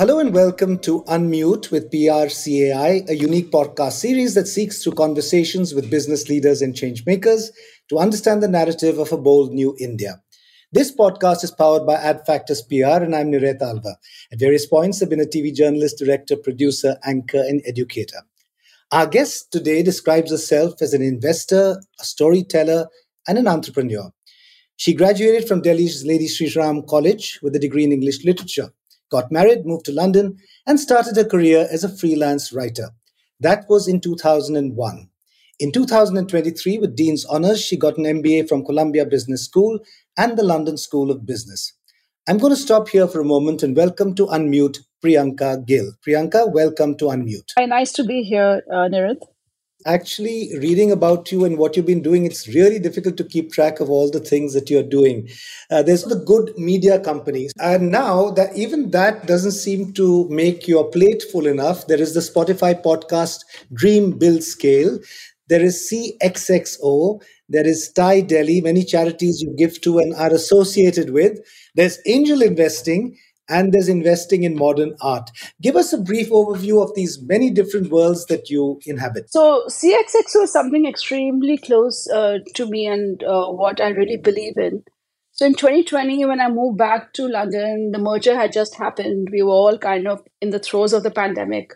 Hello 0.00 0.18
and 0.18 0.32
welcome 0.32 0.78
to 0.78 1.02
Unmute 1.08 1.70
with 1.70 1.90
PRCAI, 1.90 3.06
a 3.06 3.14
unique 3.14 3.50
podcast 3.50 3.92
series 3.92 4.32
that 4.32 4.46
seeks 4.46 4.82
through 4.82 4.94
conversations 4.94 5.74
with 5.74 5.90
business 5.90 6.26
leaders 6.26 6.62
and 6.62 6.72
changemakers 6.72 7.50
to 7.90 7.98
understand 7.98 8.42
the 8.42 8.48
narrative 8.48 8.98
of 8.98 9.12
a 9.12 9.18
bold 9.18 9.52
new 9.52 9.76
India. 9.78 10.22
This 10.72 10.90
podcast 10.90 11.44
is 11.44 11.50
powered 11.50 11.84
by 11.86 11.96
AdFactors 11.96 12.66
PR, 12.66 13.04
and 13.04 13.14
I'm 13.14 13.30
Niret 13.30 13.60
Alva. 13.60 13.98
At 14.32 14.38
various 14.38 14.64
points, 14.64 15.02
I've 15.02 15.10
been 15.10 15.20
a 15.20 15.26
TV 15.26 15.54
journalist, 15.54 15.98
director, 15.98 16.34
producer, 16.34 16.96
anchor, 17.04 17.44
and 17.46 17.60
educator. 17.66 18.22
Our 18.92 19.06
guest 19.06 19.52
today 19.52 19.82
describes 19.82 20.30
herself 20.30 20.80
as 20.80 20.94
an 20.94 21.02
investor, 21.02 21.78
a 22.00 22.04
storyteller, 22.04 22.88
and 23.28 23.36
an 23.36 23.46
entrepreneur. 23.46 24.10
She 24.78 24.94
graduated 24.94 25.46
from 25.46 25.60
Delhi's 25.60 26.06
Lady 26.06 26.26
Shri 26.26 26.50
Ram 26.56 26.84
College 26.88 27.38
with 27.42 27.54
a 27.54 27.58
degree 27.58 27.84
in 27.84 27.92
English 27.92 28.24
literature 28.24 28.72
got 29.10 29.30
married, 29.30 29.66
moved 29.66 29.84
to 29.86 29.92
London, 29.92 30.38
and 30.66 30.80
started 30.80 31.16
her 31.16 31.24
career 31.24 31.68
as 31.70 31.84
a 31.84 31.94
freelance 31.94 32.52
writer. 32.52 32.90
That 33.40 33.66
was 33.68 33.88
in 33.88 34.00
2001. 34.00 35.08
In 35.58 35.72
2023, 35.72 36.78
with 36.78 36.96
Dean's 36.96 37.26
Honours, 37.26 37.60
she 37.60 37.76
got 37.76 37.98
an 37.98 38.04
MBA 38.04 38.48
from 38.48 38.64
Columbia 38.64 39.04
Business 39.04 39.44
School 39.44 39.80
and 40.16 40.38
the 40.38 40.42
London 40.42 40.78
School 40.78 41.10
of 41.10 41.26
Business. 41.26 41.74
I'm 42.28 42.38
going 42.38 42.54
to 42.54 42.60
stop 42.60 42.88
here 42.88 43.06
for 43.06 43.20
a 43.20 43.24
moment 43.24 43.62
and 43.62 43.76
welcome 43.76 44.14
to 44.14 44.26
Unmute 44.26 44.78
Priyanka 45.04 45.66
Gill. 45.66 45.92
Priyanka, 46.06 46.50
welcome 46.50 46.96
to 46.98 47.06
Unmute. 47.06 47.52
Hi, 47.58 47.66
nice 47.66 47.92
to 47.92 48.04
be 48.04 48.22
here, 48.22 48.62
uh, 48.70 48.88
Niret 48.88 49.20
actually 49.86 50.50
reading 50.58 50.90
about 50.90 51.30
you 51.32 51.44
and 51.44 51.58
what 51.58 51.76
you've 51.76 51.86
been 51.86 52.02
doing, 52.02 52.26
it's 52.26 52.48
really 52.48 52.78
difficult 52.78 53.16
to 53.16 53.24
keep 53.24 53.52
track 53.52 53.80
of 53.80 53.90
all 53.90 54.10
the 54.10 54.20
things 54.20 54.54
that 54.54 54.70
you're 54.70 54.82
doing. 54.82 55.28
Uh, 55.70 55.82
there's 55.82 56.04
the 56.04 56.16
good 56.16 56.52
media 56.56 57.00
companies. 57.00 57.52
And 57.58 57.90
now 57.90 58.30
that 58.30 58.56
even 58.56 58.90
that 58.90 59.26
doesn't 59.26 59.52
seem 59.52 59.92
to 59.94 60.28
make 60.28 60.68
your 60.68 60.88
plate 60.90 61.22
full 61.30 61.46
enough, 61.46 61.86
there 61.86 62.00
is 62.00 62.14
the 62.14 62.20
Spotify 62.20 62.82
podcast 62.82 63.44
Dream 63.72 64.18
Build 64.18 64.42
Scale. 64.42 64.98
There 65.48 65.62
is 65.62 65.90
CXXO. 65.92 67.20
There 67.48 67.66
is 67.66 67.90
TiE 67.90 68.22
Delhi, 68.22 68.60
many 68.60 68.84
charities 68.84 69.42
you 69.42 69.52
give 69.58 69.80
to 69.80 69.98
and 69.98 70.14
are 70.14 70.32
associated 70.32 71.10
with. 71.10 71.40
There's 71.74 71.98
angel 72.06 72.42
investing 72.42 73.16
and 73.50 73.72
there's 73.72 73.88
investing 73.88 74.44
in 74.44 74.56
modern 74.56 74.96
art. 75.00 75.30
Give 75.60 75.76
us 75.76 75.92
a 75.92 75.98
brief 75.98 76.30
overview 76.30 76.82
of 76.82 76.94
these 76.94 77.20
many 77.20 77.50
different 77.50 77.90
worlds 77.90 78.26
that 78.26 78.48
you 78.48 78.80
inhabit. 78.86 79.30
So, 79.30 79.64
CXXO 79.68 80.44
is 80.44 80.52
something 80.52 80.86
extremely 80.86 81.58
close 81.58 82.08
uh, 82.08 82.38
to 82.54 82.66
me 82.66 82.86
and 82.86 83.22
uh, 83.22 83.48
what 83.48 83.80
I 83.80 83.88
really 83.88 84.16
believe 84.16 84.56
in. 84.56 84.84
So, 85.32 85.46
in 85.46 85.54
2020, 85.54 86.24
when 86.26 86.40
I 86.40 86.48
moved 86.48 86.78
back 86.78 87.12
to 87.14 87.26
London, 87.26 87.90
the 87.92 87.98
merger 87.98 88.36
had 88.36 88.52
just 88.52 88.76
happened. 88.76 89.28
We 89.32 89.42
were 89.42 89.50
all 89.50 89.78
kind 89.78 90.06
of 90.06 90.22
in 90.40 90.50
the 90.50 90.58
throes 90.58 90.92
of 90.92 91.02
the 91.02 91.10
pandemic. 91.10 91.74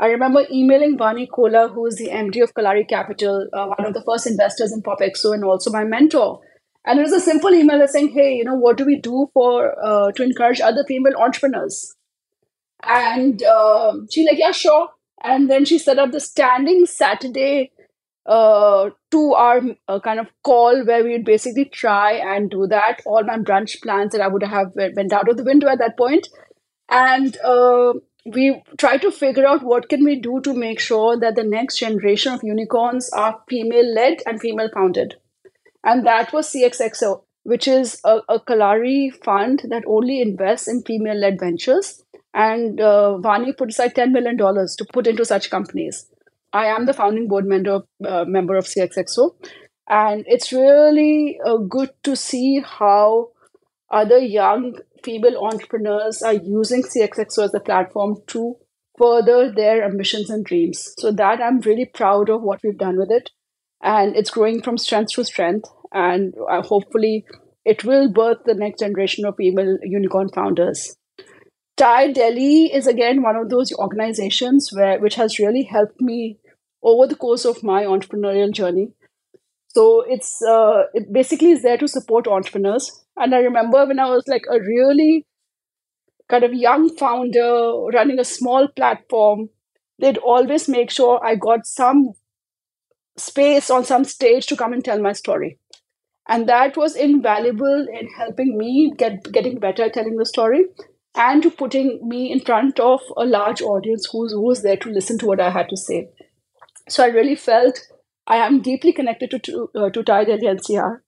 I 0.00 0.08
remember 0.08 0.44
emailing 0.50 0.98
Vani 0.98 1.30
Kola, 1.30 1.68
who 1.68 1.86
is 1.86 1.96
the 1.96 2.08
MD 2.08 2.42
of 2.42 2.52
Kalari 2.52 2.86
Capital, 2.88 3.48
uh, 3.52 3.66
one 3.66 3.86
of 3.86 3.94
the 3.94 4.02
first 4.02 4.26
investors 4.26 4.72
in 4.72 4.82
POPxo 4.82 5.32
and 5.32 5.44
also 5.44 5.70
my 5.70 5.84
mentor 5.84 6.40
and 6.84 6.98
it 6.98 7.02
was 7.02 7.12
a 7.12 7.20
simple 7.20 7.54
email 7.54 7.86
saying, 7.88 8.12
"Hey, 8.12 8.34
you 8.34 8.44
know, 8.44 8.54
what 8.54 8.76
do 8.76 8.84
we 8.84 8.96
do 8.96 9.30
for 9.32 9.74
uh, 9.84 10.12
to 10.12 10.22
encourage 10.22 10.60
other 10.60 10.84
female 10.86 11.16
entrepreneurs?" 11.16 11.94
And 12.82 13.42
uh, 13.42 13.94
she's 14.10 14.26
like, 14.28 14.38
"Yeah, 14.38 14.52
sure." 14.52 14.88
And 15.22 15.50
then 15.50 15.64
she 15.64 15.78
set 15.78 15.98
up 15.98 16.12
the 16.12 16.20
standing 16.20 16.84
Saturday 16.86 17.72
uh, 18.26 18.90
two-hour 19.10 19.62
uh, 19.88 20.00
kind 20.00 20.20
of 20.20 20.28
call 20.42 20.84
where 20.84 21.04
we 21.04 21.12
would 21.12 21.24
basically 21.24 21.64
try 21.64 22.12
and 22.12 22.50
do 22.50 22.66
that. 22.66 23.00
All 23.06 23.22
my 23.24 23.38
brunch 23.38 23.80
plans 23.82 24.12
that 24.12 24.20
I 24.20 24.28
would 24.28 24.42
have 24.42 24.72
went 24.74 25.12
out 25.12 25.28
of 25.28 25.36
the 25.36 25.44
window 25.44 25.68
at 25.68 25.78
that 25.78 25.96
point, 25.96 26.28
and 26.90 27.36
uh, 27.38 27.94
we 28.26 28.62
try 28.78 28.96
to 28.98 29.10
figure 29.10 29.46
out 29.46 29.62
what 29.62 29.88
can 29.88 30.04
we 30.04 30.20
do 30.20 30.40
to 30.42 30.54
make 30.54 30.80
sure 30.80 31.18
that 31.18 31.34
the 31.34 31.44
next 31.44 31.78
generation 31.78 32.32
of 32.32 32.42
unicorns 32.42 33.10
are 33.10 33.42
female-led 33.48 34.22
and 34.26 34.40
female-founded 34.40 35.16
and 35.84 36.06
that 36.06 36.32
was 36.32 36.48
CXXO, 36.48 37.22
which 37.42 37.68
is 37.68 38.00
a, 38.04 38.20
a 38.28 38.40
Kalari 38.40 39.12
fund 39.22 39.62
that 39.68 39.84
only 39.86 40.20
invests 40.22 40.66
in 40.66 40.82
female 40.82 41.16
led 41.16 41.38
ventures. 41.38 42.02
And 42.32 42.80
uh, 42.80 43.18
Vani 43.22 43.56
put 43.56 43.68
aside 43.68 43.94
$10 43.94 44.10
million 44.10 44.36
to 44.36 44.86
put 44.92 45.06
into 45.06 45.24
such 45.24 45.50
companies. 45.50 46.06
I 46.52 46.66
am 46.66 46.86
the 46.86 46.94
founding 46.94 47.28
board 47.28 47.46
member, 47.46 47.82
uh, 48.04 48.24
member 48.24 48.56
of 48.56 48.64
CXXO. 48.64 49.34
And 49.88 50.24
it's 50.26 50.52
really 50.52 51.38
uh, 51.44 51.58
good 51.58 51.90
to 52.04 52.16
see 52.16 52.62
how 52.64 53.32
other 53.90 54.18
young 54.18 54.78
female 55.04 55.44
entrepreneurs 55.44 56.22
are 56.22 56.32
using 56.32 56.82
CXXO 56.82 57.44
as 57.44 57.54
a 57.54 57.60
platform 57.60 58.16
to 58.28 58.56
further 58.98 59.52
their 59.52 59.84
ambitions 59.84 60.30
and 60.30 60.44
dreams. 60.44 60.94
So 60.98 61.12
that 61.12 61.42
I'm 61.42 61.60
really 61.60 61.84
proud 61.84 62.30
of 62.30 62.42
what 62.42 62.60
we've 62.64 62.78
done 62.78 62.96
with 62.96 63.10
it 63.10 63.30
and 63.84 64.16
it's 64.16 64.30
growing 64.30 64.62
from 64.62 64.78
strength 64.78 65.12
to 65.12 65.24
strength. 65.24 65.68
And 65.92 66.34
uh, 66.50 66.62
hopefully, 66.62 67.24
it 67.64 67.84
will 67.84 68.10
birth 68.10 68.38
the 68.44 68.54
next 68.54 68.80
generation 68.80 69.24
of 69.24 69.36
female 69.36 69.78
unicorn 69.82 70.30
founders. 70.30 70.96
TiE 71.76 72.12
Delhi 72.12 72.72
is 72.72 72.86
again 72.86 73.22
one 73.22 73.36
of 73.36 73.48
those 73.50 73.72
organizations 73.74 74.70
where 74.72 74.98
which 75.00 75.16
has 75.16 75.38
really 75.38 75.64
helped 75.64 76.00
me 76.00 76.38
over 76.82 77.06
the 77.06 77.16
course 77.16 77.44
of 77.44 77.62
my 77.62 77.84
entrepreneurial 77.84 78.52
journey. 78.52 78.92
So 79.68 80.02
it's 80.06 80.40
uh, 80.42 80.84
it 80.94 81.12
basically 81.12 81.50
is 81.50 81.62
there 81.62 81.78
to 81.78 81.88
support 81.88 82.26
entrepreneurs. 82.26 83.04
And 83.16 83.34
I 83.34 83.38
remember 83.38 83.86
when 83.86 83.98
I 83.98 84.06
was 84.06 84.24
like 84.26 84.44
a 84.50 84.60
really 84.60 85.26
kind 86.28 86.44
of 86.44 86.54
young 86.54 86.96
founder 86.96 87.72
running 87.92 88.18
a 88.18 88.24
small 88.24 88.68
platform, 88.68 89.50
they'd 89.98 90.18
always 90.18 90.68
make 90.68 90.90
sure 90.90 91.24
I 91.24 91.34
got 91.34 91.66
some 91.66 92.14
space 93.16 93.70
on 93.70 93.84
some 93.84 94.04
stage 94.04 94.46
to 94.46 94.56
come 94.56 94.72
and 94.72 94.84
tell 94.84 95.00
my 95.00 95.12
story 95.12 95.58
and 96.28 96.48
that 96.48 96.76
was 96.76 96.96
invaluable 96.96 97.86
in 97.92 98.08
helping 98.16 98.56
me 98.56 98.92
get 98.96 99.30
getting 99.32 99.58
better 99.58 99.84
at 99.84 99.94
telling 99.94 100.16
the 100.16 100.26
story 100.26 100.64
and 101.14 101.42
to 101.42 101.50
putting 101.50 102.06
me 102.08 102.32
in 102.32 102.40
front 102.40 102.80
of 102.80 103.00
a 103.16 103.24
large 103.24 103.62
audience 103.62 104.08
who's 104.10 104.32
who 104.32 104.40
was 104.40 104.62
there 104.62 104.76
to 104.76 104.90
listen 104.90 105.18
to 105.18 105.26
what 105.26 105.40
I 105.40 105.50
had 105.50 105.68
to 105.68 105.76
say. 105.76 106.08
So 106.88 107.04
I 107.04 107.08
really 107.08 107.34
felt 107.34 107.80
I 108.26 108.36
am 108.36 108.62
deeply 108.62 108.92
connected 108.92 109.30
to 109.32 109.38
to, 109.38 109.70
uh, 109.74 109.90
to 109.90 110.02
TiE 110.02 110.24
Delhi 110.24 110.48
NCR. 110.54 111.00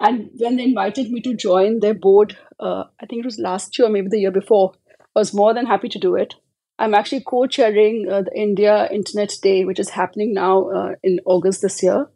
And 0.00 0.30
when 0.36 0.56
they 0.56 0.64
invited 0.64 1.10
me 1.10 1.20
to 1.22 1.34
join 1.34 1.80
their 1.80 1.94
board, 1.94 2.36
uh, 2.60 2.84
I 3.00 3.06
think 3.06 3.20
it 3.20 3.24
was 3.24 3.38
last 3.38 3.78
year, 3.78 3.88
maybe 3.88 4.08
the 4.08 4.20
year 4.20 4.30
before, 4.30 4.74
I 5.00 5.18
was 5.18 5.34
more 5.34 5.52
than 5.52 5.66
happy 5.66 5.88
to 5.88 5.98
do 5.98 6.14
it. 6.14 6.34
I'm 6.78 6.94
actually 6.94 7.22
co-chairing 7.22 8.06
uh, 8.10 8.22
the 8.22 8.36
India 8.36 8.88
Internet 8.90 9.34
Day, 9.42 9.64
which 9.64 9.80
is 9.80 9.90
happening 9.90 10.32
now 10.32 10.68
uh, 10.70 10.94
in 11.02 11.20
August 11.24 11.62
this 11.62 11.82
year. 11.82 12.06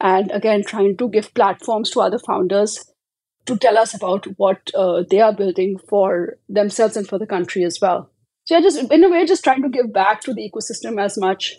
And 0.00 0.30
again, 0.30 0.64
trying 0.64 0.98
to 0.98 1.08
give 1.08 1.32
platforms 1.32 1.90
to 1.90 2.00
other 2.00 2.18
founders 2.18 2.92
to 3.46 3.56
tell 3.56 3.78
us 3.78 3.94
about 3.94 4.26
what 4.36 4.70
uh, 4.74 5.04
they 5.08 5.20
are 5.20 5.32
building 5.32 5.78
for 5.78 6.36
themselves 6.48 6.96
and 6.96 7.08
for 7.08 7.18
the 7.18 7.26
country 7.26 7.64
as 7.64 7.78
well. 7.80 8.10
So, 8.44 8.54
yeah, 8.54 8.60
just 8.60 8.92
in 8.92 9.04
a 9.04 9.08
way, 9.08 9.24
just 9.24 9.44
trying 9.44 9.62
to 9.62 9.68
give 9.68 9.92
back 9.92 10.20
to 10.22 10.34
the 10.34 10.50
ecosystem 10.50 11.02
as 11.02 11.16
much 11.16 11.56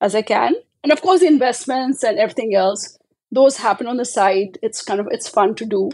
as 0.00 0.14
I 0.14 0.22
can. 0.22 0.54
And 0.82 0.92
of 0.92 1.02
course, 1.02 1.20
the 1.20 1.26
investments 1.26 2.02
and 2.02 2.18
everything 2.18 2.54
else, 2.54 2.98
those 3.30 3.58
happen 3.58 3.86
on 3.86 3.98
the 3.98 4.04
side. 4.04 4.58
It's 4.62 4.82
kind 4.82 5.00
of 5.00 5.08
it's 5.10 5.28
fun 5.28 5.54
to 5.56 5.66
do. 5.66 5.90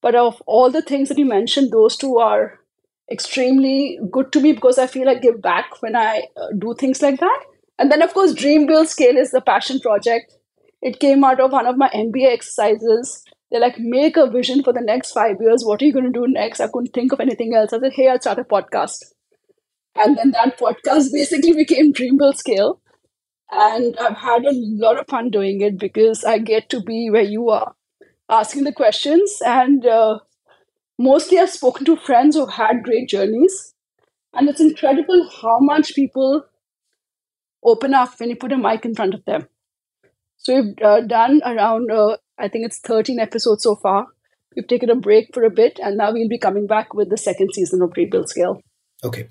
But 0.00 0.14
of 0.14 0.42
all 0.46 0.70
the 0.70 0.82
things 0.82 1.08
that 1.08 1.18
you 1.18 1.24
mentioned, 1.24 1.72
those 1.72 1.96
two 1.96 2.18
are 2.18 2.60
extremely 3.10 3.98
good 4.10 4.32
to 4.32 4.40
me 4.40 4.52
because 4.52 4.78
I 4.78 4.86
feel 4.86 5.08
I 5.08 5.14
give 5.14 5.40
back 5.42 5.82
when 5.82 5.96
I 5.96 6.24
uh, 6.36 6.48
do 6.58 6.74
things 6.74 7.02
like 7.02 7.20
that. 7.20 7.44
And 7.78 7.90
then, 7.90 8.02
of 8.02 8.14
course, 8.14 8.34
Dream 8.34 8.66
Build 8.66 8.88
Scale 8.88 9.16
is 9.16 9.30
the 9.30 9.40
passion 9.40 9.80
project. 9.80 10.32
It 10.80 11.00
came 11.00 11.24
out 11.24 11.40
of 11.40 11.52
one 11.52 11.66
of 11.66 11.76
my 11.76 11.88
MBA 11.88 12.32
exercises. 12.32 13.24
They're 13.50 13.60
like, 13.60 13.78
make 13.78 14.16
a 14.16 14.30
vision 14.30 14.62
for 14.62 14.72
the 14.72 14.80
next 14.80 15.12
five 15.12 15.36
years. 15.40 15.64
What 15.64 15.82
are 15.82 15.84
you 15.84 15.92
going 15.92 16.10
to 16.10 16.10
do 16.10 16.26
next? 16.28 16.60
I 16.60 16.68
couldn't 16.68 16.92
think 16.92 17.12
of 17.12 17.20
anything 17.20 17.54
else. 17.54 17.72
I 17.72 17.80
said, 17.80 17.92
hey, 17.92 18.08
I'll 18.08 18.20
start 18.20 18.38
a 18.38 18.44
podcast. 18.44 18.98
And 19.96 20.16
then 20.16 20.32
that 20.32 20.58
podcast 20.58 21.12
basically 21.12 21.52
became 21.56 21.92
Dream 21.92 22.16
Build 22.16 22.36
Scale. 22.36 22.80
And 23.50 23.96
I've 23.98 24.16
had 24.16 24.44
a 24.44 24.52
lot 24.52 24.98
of 24.98 25.06
fun 25.06 25.30
doing 25.30 25.60
it 25.60 25.78
because 25.78 26.24
I 26.24 26.38
get 26.38 26.68
to 26.70 26.80
be 26.80 27.10
where 27.10 27.22
you 27.22 27.50
are, 27.50 27.74
asking 28.28 28.64
the 28.64 28.72
questions 28.72 29.40
and 29.44 29.86
uh, 29.86 30.18
mostly 30.98 31.38
I've 31.38 31.50
spoken 31.50 31.84
to 31.86 31.96
friends 31.96 32.36
who've 32.36 32.50
had 32.50 32.82
great 32.82 33.08
journeys. 33.08 33.74
And 34.34 34.48
it's 34.48 34.60
incredible 34.60 35.30
how 35.42 35.58
much 35.60 35.94
people 35.94 36.44
open 37.64 37.94
up 37.94 38.18
when 38.18 38.30
you 38.30 38.36
put 38.36 38.52
a 38.52 38.58
mic 38.58 38.84
in 38.84 38.94
front 38.94 39.14
of 39.14 39.24
them. 39.24 39.46
So 40.38 40.54
we've 40.54 40.74
uh, 40.84 41.00
done 41.02 41.40
around, 41.44 41.90
uh, 41.90 42.16
I 42.38 42.48
think 42.48 42.66
it's 42.66 42.80
13 42.80 43.18
episodes 43.20 43.62
so 43.62 43.76
far. 43.76 44.06
We've 44.54 44.66
taken 44.66 44.90
a 44.90 44.94
break 44.94 45.32
for 45.32 45.42
a 45.42 45.50
bit, 45.50 45.80
and 45.82 45.96
now 45.96 46.12
we'll 46.12 46.28
be 46.28 46.38
coming 46.38 46.66
back 46.66 46.94
with 46.94 47.10
the 47.10 47.16
second 47.16 47.50
season 47.54 47.82
of 47.82 47.92
Dream 47.92 48.10
Build 48.10 48.28
Scale. 48.28 48.60
Okay. 49.02 49.28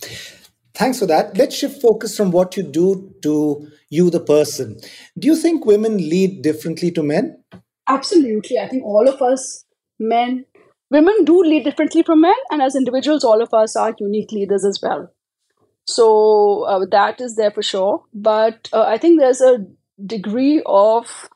Thanks 0.73 0.99
for 0.99 1.05
that. 1.05 1.37
Let's 1.37 1.55
shift 1.55 1.81
focus 1.81 2.17
from 2.17 2.31
what 2.31 2.57
you 2.57 2.63
do 2.63 3.13
to 3.21 3.67
you, 3.89 4.09
the 4.09 4.19
person. 4.19 4.79
Do 5.17 5.27
you 5.27 5.35
think 5.35 5.65
women 5.65 5.97
lead 5.97 6.41
differently 6.41 6.91
to 6.91 7.03
men? 7.03 7.43
Absolutely. 7.87 8.57
I 8.57 8.67
think 8.67 8.83
all 8.83 9.07
of 9.07 9.21
us 9.21 9.65
men 9.99 10.45
women 10.93 11.25
do 11.25 11.41
lead 11.41 11.65
differently 11.65 12.03
from 12.03 12.21
men, 12.21 12.41
and 12.51 12.61
as 12.61 12.75
individuals, 12.75 13.23
all 13.23 13.41
of 13.41 13.53
us 13.53 13.75
are 13.75 13.95
unique 13.99 14.31
leaders 14.31 14.63
as 14.63 14.79
well. 14.81 15.11
So 15.85 16.63
uh, 16.63 16.85
that 16.91 17.19
is 17.19 17.35
there 17.35 17.51
for 17.51 17.63
sure. 17.63 18.03
But 18.13 18.69
uh, 18.71 18.83
I 18.83 18.97
think 18.97 19.19
there's 19.19 19.41
a 19.41 19.65
degree 20.05 20.61
of, 20.65 21.29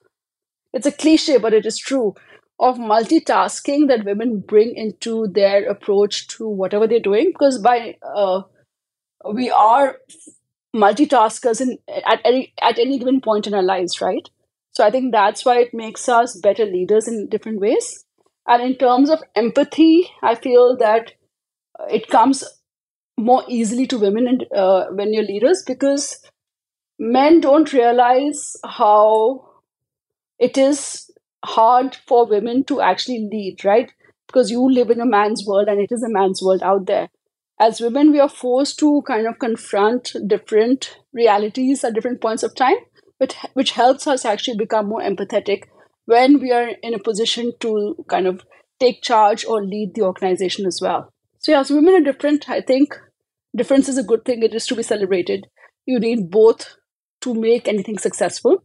it's 0.74 0.86
a 0.86 0.92
cliche, 0.92 1.38
but 1.38 1.54
it 1.54 1.66
is 1.66 1.78
true, 1.78 2.16
of 2.60 2.78
multitasking 2.78 3.88
that 3.90 4.06
women 4.06 4.40
bring 4.40 4.76
into 4.76 5.28
their 5.28 5.68
approach 5.70 6.28
to 6.38 6.48
whatever 6.48 6.88
they're 6.88 7.00
doing. 7.00 7.32
Because 7.34 7.60
by, 7.60 7.98
uh, 8.16 8.42
we 9.34 9.50
are 9.50 9.98
multitaskers 10.76 11.62
in, 11.62 11.78
at, 12.06 12.22
any, 12.24 12.54
at 12.62 12.80
any 12.80 13.00
given 13.00 13.22
point 13.22 13.48
in 13.48 13.54
our 13.54 13.64
lives, 13.64 14.02
right? 14.02 14.30
So 14.72 14.86
I 14.86 14.92
think 14.92 15.12
that's 15.12 15.44
why 15.44 15.60
it 15.60 15.74
makes 15.74 16.08
us 16.08 16.36
better 16.36 16.66
leaders 16.66 17.08
in 17.08 17.28
different 17.28 17.60
ways. 17.60 18.06
And 18.48 18.64
in 18.64 18.76
terms 18.76 19.10
of 19.10 19.22
empathy, 19.36 20.10
I 20.22 20.36
feel 20.36 20.78
that 20.78 21.12
it 21.90 22.08
comes 22.08 22.44
more 23.18 23.44
easily 23.48 23.88
to 23.88 23.98
women 23.98 24.28
and 24.28 24.46
uh, 24.56 24.86
when 24.92 25.14
you're 25.14 25.24
leaders 25.24 25.64
because 25.66 26.22
men 27.00 27.42
don't 27.42 27.74
realize 27.74 28.56
how 28.64 29.50
it 30.40 30.58
is 30.58 31.10
hard 31.44 31.98
for 32.08 32.26
women 32.26 32.64
to 32.66 32.82
actually 32.82 33.28
lead, 33.32 33.66
right? 33.66 33.92
Because 34.28 34.52
you 34.52 34.72
live 34.72 34.90
in 34.90 35.02
a 35.02 35.06
man's 35.06 35.44
world 35.46 35.68
and 35.68 35.80
it 35.80 35.92
is 35.92 36.04
a 36.04 36.10
man's 36.10 36.42
world 36.42 36.62
out 36.62 36.86
there. 36.86 37.10
As 37.60 37.82
women, 37.82 38.12
we 38.12 38.20
are 38.20 38.30
forced 38.30 38.78
to 38.80 39.02
kind 39.08 39.26
of 39.26 39.40
confront 39.40 40.16
different 40.28 40.98
realities 41.12 41.84
at 41.84 41.94
different 41.94 42.22
points 42.22 42.44
of 42.44 42.54
time, 42.54 42.76
which, 43.18 43.36
which 43.54 43.72
helps 43.72 44.06
us 44.06 44.26
actually 44.26 44.58
become 44.58 44.88
more 44.88 45.02
empathetic 45.02 45.64
when 46.08 46.40
we 46.40 46.52
are 46.52 46.70
in 46.82 46.94
a 46.94 47.00
position 47.00 47.52
to 47.60 48.04
kind 48.10 48.26
of 48.26 48.42
take 48.80 49.02
charge 49.04 49.46
or 49.46 49.64
lead 49.64 49.92
the 49.94 50.02
organization 50.02 50.66
as 50.66 50.80
well. 50.82 51.14
So, 51.40 51.52
yeah, 51.52 51.64
so 51.64 51.76
women 51.76 51.96
are 51.96 52.12
different. 52.12 52.50
I 52.50 52.62
think 52.62 52.98
difference 53.56 53.90
is 53.90 53.98
a 53.98 54.04
good 54.04 54.24
thing, 54.24 54.42
it 54.42 54.56
is 54.56 54.66
to 54.68 54.76
be 54.76 54.84
celebrated. 54.84 55.48
You 55.86 56.00
need 56.00 56.32
both 56.32 56.76
to 57.22 57.34
make 57.34 57.68
anything 57.68 57.98
successful. 57.98 58.64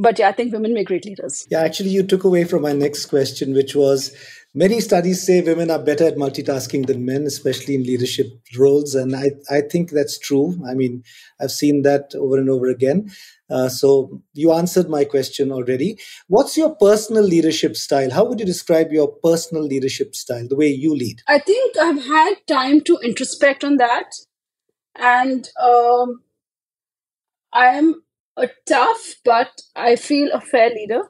But 0.00 0.20
yeah, 0.20 0.28
I 0.28 0.32
think 0.32 0.52
women 0.52 0.74
make 0.74 0.86
great 0.86 1.04
leaders. 1.04 1.44
Yeah, 1.50 1.62
actually, 1.62 1.90
you 1.90 2.04
took 2.04 2.22
away 2.22 2.44
from 2.44 2.62
my 2.62 2.72
next 2.72 3.06
question, 3.06 3.52
which 3.52 3.74
was 3.74 4.16
many 4.54 4.80
studies 4.80 5.26
say 5.26 5.40
women 5.40 5.72
are 5.72 5.82
better 5.82 6.04
at 6.06 6.14
multitasking 6.14 6.86
than 6.86 7.04
men, 7.04 7.24
especially 7.24 7.74
in 7.74 7.82
leadership 7.82 8.28
roles. 8.56 8.94
And 8.94 9.16
I, 9.16 9.32
I 9.50 9.60
think 9.60 9.90
that's 9.90 10.16
true. 10.16 10.56
I 10.68 10.74
mean, 10.74 11.02
I've 11.40 11.50
seen 11.50 11.82
that 11.82 12.12
over 12.14 12.38
and 12.38 12.48
over 12.48 12.68
again. 12.68 13.10
Uh, 13.50 13.68
so 13.68 14.22
you 14.34 14.52
answered 14.52 14.88
my 14.88 15.04
question 15.04 15.50
already. 15.50 15.98
What's 16.28 16.56
your 16.56 16.76
personal 16.76 17.24
leadership 17.24 17.74
style? 17.74 18.12
How 18.12 18.24
would 18.24 18.38
you 18.38 18.46
describe 18.46 18.92
your 18.92 19.08
personal 19.08 19.64
leadership 19.64 20.14
style, 20.14 20.46
the 20.46 20.56
way 20.56 20.68
you 20.68 20.94
lead? 20.94 21.22
I 21.26 21.40
think 21.40 21.76
I've 21.76 22.04
had 22.04 22.34
time 22.46 22.82
to 22.82 23.00
introspect 23.02 23.64
on 23.64 23.78
that. 23.78 24.12
And 24.94 25.48
um, 25.60 26.22
I 27.52 27.66
am 27.66 28.02
a 28.38 28.48
tough, 28.66 29.16
but 29.24 29.50
I 29.76 29.96
feel 29.96 30.30
a 30.32 30.40
fair 30.40 30.70
leader. 30.70 31.02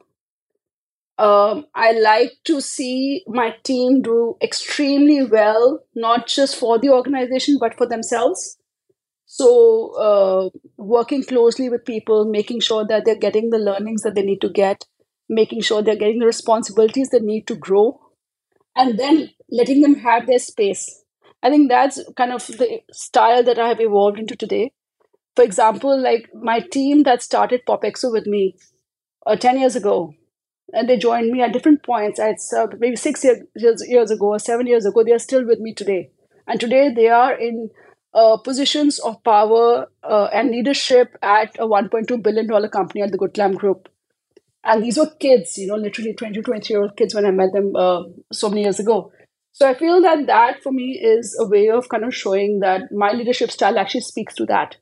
Um, 1.18 1.66
I 1.74 1.92
like 1.92 2.32
to 2.44 2.60
see 2.60 3.24
my 3.26 3.56
team 3.64 4.02
do 4.02 4.36
extremely 4.40 5.24
well, 5.24 5.80
not 5.94 6.28
just 6.28 6.56
for 6.56 6.78
the 6.78 6.90
organization, 6.90 7.58
but 7.58 7.76
for 7.76 7.86
themselves. 7.88 8.56
So, 9.26 9.92
uh, 9.98 10.50
working 10.76 11.24
closely 11.24 11.68
with 11.68 11.84
people, 11.84 12.24
making 12.24 12.60
sure 12.60 12.86
that 12.86 13.04
they're 13.04 13.16
getting 13.18 13.50
the 13.50 13.58
learnings 13.58 14.02
that 14.02 14.14
they 14.14 14.22
need 14.22 14.40
to 14.42 14.48
get, 14.48 14.84
making 15.28 15.62
sure 15.62 15.82
they're 15.82 15.96
getting 15.96 16.20
the 16.20 16.26
responsibilities 16.26 17.10
they 17.10 17.20
need 17.20 17.46
to 17.48 17.56
grow, 17.56 18.00
and 18.76 18.98
then 18.98 19.30
letting 19.50 19.82
them 19.82 19.96
have 19.96 20.26
their 20.26 20.38
space. 20.38 21.04
I 21.42 21.50
think 21.50 21.68
that's 21.68 22.00
kind 22.16 22.32
of 22.32 22.46
the 22.46 22.80
style 22.92 23.42
that 23.42 23.58
I 23.58 23.68
have 23.68 23.80
evolved 23.80 24.18
into 24.18 24.36
today. 24.36 24.72
For 25.38 25.44
example, 25.44 25.96
like 25.96 26.30
my 26.34 26.58
team 26.58 27.04
that 27.04 27.22
started 27.22 27.64
POPxo 27.64 28.10
with 28.10 28.26
me 28.26 28.56
uh, 29.24 29.36
10 29.36 29.60
years 29.60 29.76
ago, 29.76 30.12
and 30.72 30.88
they 30.88 30.98
joined 30.98 31.30
me 31.30 31.42
at 31.42 31.52
different 31.52 31.84
points. 31.84 32.18
I'd 32.18 32.40
served 32.40 32.80
maybe 32.80 32.96
six 32.96 33.22
years, 33.22 33.44
years 33.54 34.10
ago 34.10 34.30
or 34.30 34.40
seven 34.40 34.66
years 34.66 34.84
ago. 34.84 35.04
They 35.04 35.12
are 35.12 35.20
still 35.20 35.46
with 35.46 35.60
me 35.60 35.74
today. 35.74 36.10
And 36.48 36.58
today 36.58 36.92
they 36.92 37.06
are 37.06 37.34
in 37.34 37.70
uh, 38.12 38.38
positions 38.38 38.98
of 38.98 39.22
power 39.22 39.86
uh, 40.02 40.28
and 40.32 40.50
leadership 40.50 41.16
at 41.22 41.54
a 41.56 41.68
$1.2 41.68 42.20
billion 42.20 42.68
company 42.70 43.02
at 43.02 43.12
the 43.12 43.18
Good 43.18 43.34
Glamm 43.34 43.54
Group. 43.54 43.88
And 44.64 44.82
these 44.82 44.98
were 44.98 45.14
kids, 45.20 45.56
you 45.56 45.68
know, 45.68 45.76
literally 45.76 46.14
20 46.14 46.42
20 46.42 46.74
year 46.74 46.82
old 46.82 46.96
kids 46.96 47.14
when 47.14 47.24
I 47.24 47.30
met 47.30 47.52
them 47.52 47.76
uh, 47.76 48.02
so 48.32 48.48
many 48.48 48.62
years 48.62 48.80
ago. 48.80 49.12
So 49.52 49.68
I 49.68 49.74
feel 49.74 50.02
that 50.02 50.26
that 50.26 50.64
for 50.64 50.72
me 50.72 50.98
is 51.00 51.36
a 51.38 51.46
way 51.46 51.70
of 51.70 51.88
kind 51.88 52.02
of 52.02 52.12
showing 52.12 52.58
that 52.58 52.90
my 52.90 53.12
leadership 53.12 53.52
style 53.52 53.78
actually 53.78 54.00
speaks 54.00 54.34
to 54.34 54.44
that. 54.46 54.74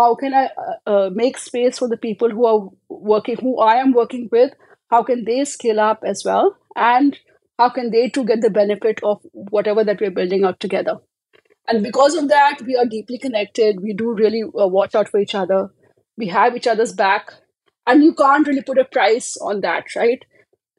How 0.00 0.14
can 0.14 0.32
I 0.32 0.44
uh, 0.46 0.90
uh, 0.90 1.10
make 1.12 1.36
space 1.36 1.78
for 1.78 1.86
the 1.86 1.96
people 1.98 2.30
who 2.30 2.46
are 2.46 2.68
working, 2.88 3.36
who 3.36 3.58
I 3.60 3.74
am 3.74 3.92
working 3.92 4.28
with? 4.32 4.54
How 4.90 5.02
can 5.02 5.24
they 5.24 5.44
scale 5.44 5.78
up 5.78 6.04
as 6.06 6.22
well? 6.24 6.56
And 6.74 7.18
how 7.58 7.68
can 7.68 7.90
they 7.90 8.08
too 8.08 8.24
get 8.24 8.40
the 8.40 8.48
benefit 8.48 9.00
of 9.02 9.20
whatever 9.32 9.84
that 9.84 10.00
we're 10.00 10.10
building 10.20 10.44
out 10.44 10.58
together? 10.58 10.94
And 11.68 11.82
because 11.82 12.14
of 12.14 12.28
that, 12.30 12.62
we 12.66 12.76
are 12.76 12.86
deeply 12.86 13.18
connected. 13.18 13.82
We 13.82 13.92
do 13.92 14.14
really 14.14 14.42
uh, 14.42 14.66
watch 14.68 14.94
out 14.94 15.10
for 15.10 15.20
each 15.20 15.34
other. 15.34 15.68
We 16.16 16.28
have 16.28 16.56
each 16.56 16.66
other's 16.66 16.94
back. 16.94 17.34
And 17.86 18.02
you 18.02 18.14
can't 18.14 18.46
really 18.46 18.62
put 18.62 18.78
a 18.78 18.84
price 18.84 19.36
on 19.36 19.60
that, 19.60 19.94
right? 19.96 20.24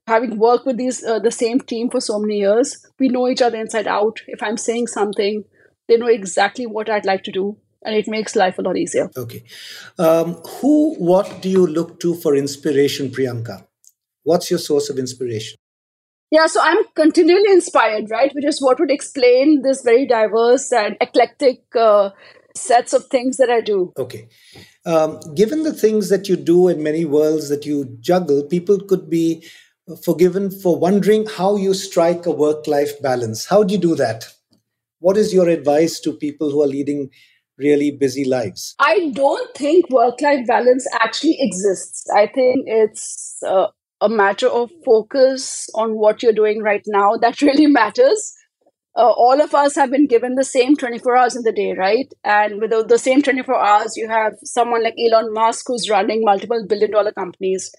Having 0.08 0.40
worked 0.40 0.66
with 0.66 0.78
these 0.78 1.04
uh, 1.04 1.20
the 1.20 1.32
same 1.32 1.60
team 1.60 1.92
for 1.92 2.02
so 2.02 2.18
many 2.18 2.40
years, 2.40 2.86
we 3.00 3.10
know 3.10 3.28
each 3.28 3.42
other 3.42 3.60
inside 3.60 3.88
out. 3.88 4.22
If 4.28 4.42
I'm 4.42 4.58
saying 4.58 4.88
something, 4.88 5.44
they 5.88 5.98
know 5.98 6.08
exactly 6.08 6.66
what 6.66 6.90
I'd 6.90 7.06
like 7.06 7.24
to 7.26 7.32
do, 7.32 7.58
and 7.84 7.96
it 7.96 8.08
makes 8.08 8.36
life 8.36 8.58
a 8.58 8.62
lot 8.62 8.78
easier. 8.78 9.10
Okay, 9.18 9.44
um, 9.98 10.36
who, 10.60 10.96
what 10.96 11.42
do 11.42 11.50
you 11.50 11.66
look 11.66 12.00
to 12.02 12.16
for 12.16 12.36
inspiration, 12.36 13.10
Priyanka? 13.10 13.66
What's 14.24 14.50
your 14.52 14.60
source 14.60 14.90
of 14.90 15.00
inspiration? 15.00 15.58
Yeah, 16.32 16.48
so 16.48 16.62
I'm 16.64 16.84
continually 16.96 17.52
inspired, 17.52 18.10
right? 18.10 18.34
Which 18.34 18.46
is 18.46 18.62
what 18.62 18.80
would 18.80 18.92
explain 18.92 19.64
this 19.64 19.82
very 19.82 20.06
diverse 20.06 20.72
and 20.72 20.96
eclectic 21.02 21.64
uh, 21.76 22.12
sets 22.56 22.94
of 22.94 23.08
things 23.08 23.36
that 23.38 23.50
I 23.50 23.60
do. 23.60 23.92
Okay. 23.98 24.30
Um, 24.86 25.20
given 25.36 25.64
the 25.64 25.74
things 25.74 26.08
that 26.10 26.30
you 26.30 26.38
do 26.38 26.70
in 26.70 26.82
many 26.82 27.04
worlds 27.04 27.50
that 27.50 27.66
you 27.66 27.98
juggle, 28.00 28.44
people 28.44 28.80
could 28.80 29.10
be 29.10 29.44
forgiven 30.04 30.50
for 30.50 30.78
wondering 30.78 31.26
how 31.26 31.58
you 31.58 31.74
strike 31.74 32.26
a 32.26 32.32
work 32.32 32.66
life 32.66 33.02
balance. 33.02 33.46
How 33.46 33.64
do 33.64 33.74
you 33.74 33.80
do 33.80 33.96
that? 33.96 34.26
What 35.00 35.18
is 35.18 35.34
your 35.34 35.50
advice 35.50 36.00
to 36.02 36.14
people 36.14 36.52
who 36.52 36.64
are 36.64 36.68
leading 36.68 37.10
really 37.62 37.92
busy 37.92 38.26
lives? 38.26 38.76
I 38.80 39.12
don't 39.14 39.54
think 39.56 39.90
work 39.90 40.22
life 40.22 40.46
balance 40.48 40.88
actually 40.94 41.38
exists. 41.40 42.06
I 42.16 42.28
think 42.28 42.66
it's 42.68 43.38
uh, 43.46 43.68
a 44.02 44.10
matter 44.10 44.48
of 44.48 44.72
focus 44.84 45.70
on 45.76 45.92
what 45.96 46.22
you're 46.22 46.34
doing 46.34 46.62
right 46.62 46.84
now 46.88 47.16
that 47.18 47.42
really 47.42 47.68
matters. 47.68 48.34
Uh, 48.94 49.10
all 49.10 49.42
of 49.42 49.56
us 49.56 49.76
have 49.76 49.90
been 49.90 50.06
given 50.06 50.36
the 50.36 50.44
same 50.44 50.76
24 50.76 51.16
hours 51.16 51.36
in 51.38 51.44
the 51.44 51.54
day, 51.54 51.74
right? 51.74 52.12
And 52.26 52.60
with 52.60 52.72
the, 52.90 53.00
same 53.00 53.22
24 53.22 53.56
hours, 53.56 53.96
you 53.96 54.10
have 54.10 54.34
someone 54.44 54.84
like 54.84 54.96
Elon 55.00 55.34
Musk 55.34 55.66
who's 55.68 55.90
running 55.90 56.24
multiple 56.26 56.66
billion 56.68 56.92
dollar 56.92 57.14
companies. 57.14 57.72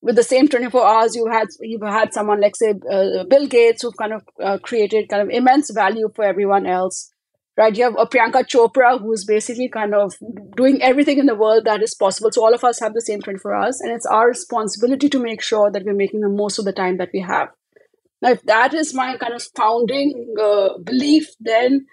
With 0.00 0.16
the 0.16 0.22
same 0.22 0.48
24 0.48 0.86
hours, 0.86 1.14
you 1.14 1.26
had 1.30 1.48
you've 1.60 1.82
had 1.82 2.12
someone 2.14 2.40
like 2.40 2.56
say 2.56 2.74
uh, 2.90 3.24
Bill 3.24 3.46
Gates 3.46 3.82
who 3.82 3.90
kind 3.92 4.12
of 4.14 4.22
uh, 4.42 4.58
created 4.58 5.08
kind 5.08 5.22
of 5.22 5.28
immense 5.30 5.70
value 5.70 6.10
for 6.14 6.24
everyone 6.24 6.66
else 6.66 7.10
right? 7.56 7.76
You 7.76 7.84
have 7.84 7.96
a 7.98 8.06
Priyanka 8.06 8.44
Chopra 8.46 9.00
who's 9.00 9.24
basically 9.24 9.68
kind 9.68 9.94
of 9.94 10.14
doing 10.56 10.82
everything 10.82 11.18
in 11.18 11.26
the 11.26 11.34
world 11.34 11.64
that 11.64 11.82
is 11.82 11.94
possible. 11.94 12.30
So 12.32 12.42
all 12.42 12.54
of 12.54 12.64
us 12.64 12.80
have 12.80 12.94
the 12.94 13.00
same 13.00 13.20
24 13.20 13.54
hours, 13.54 13.80
and 13.80 13.92
it's 13.92 14.06
our 14.06 14.28
responsibility 14.28 15.08
to 15.08 15.18
make 15.18 15.42
sure 15.42 15.70
that 15.70 15.84
we're 15.84 15.94
making 15.94 16.20
the 16.20 16.28
most 16.28 16.58
of 16.58 16.64
the 16.64 16.72
time 16.72 16.96
that 16.98 17.10
we 17.12 17.20
have. 17.20 17.48
Now, 18.22 18.30
if 18.30 18.42
that 18.44 18.74
is 18.74 18.94
my 18.94 19.16
kind 19.16 19.34
of 19.34 19.42
founding 19.54 20.34
uh, 20.40 20.78
belief, 20.78 21.28
then 21.40 21.86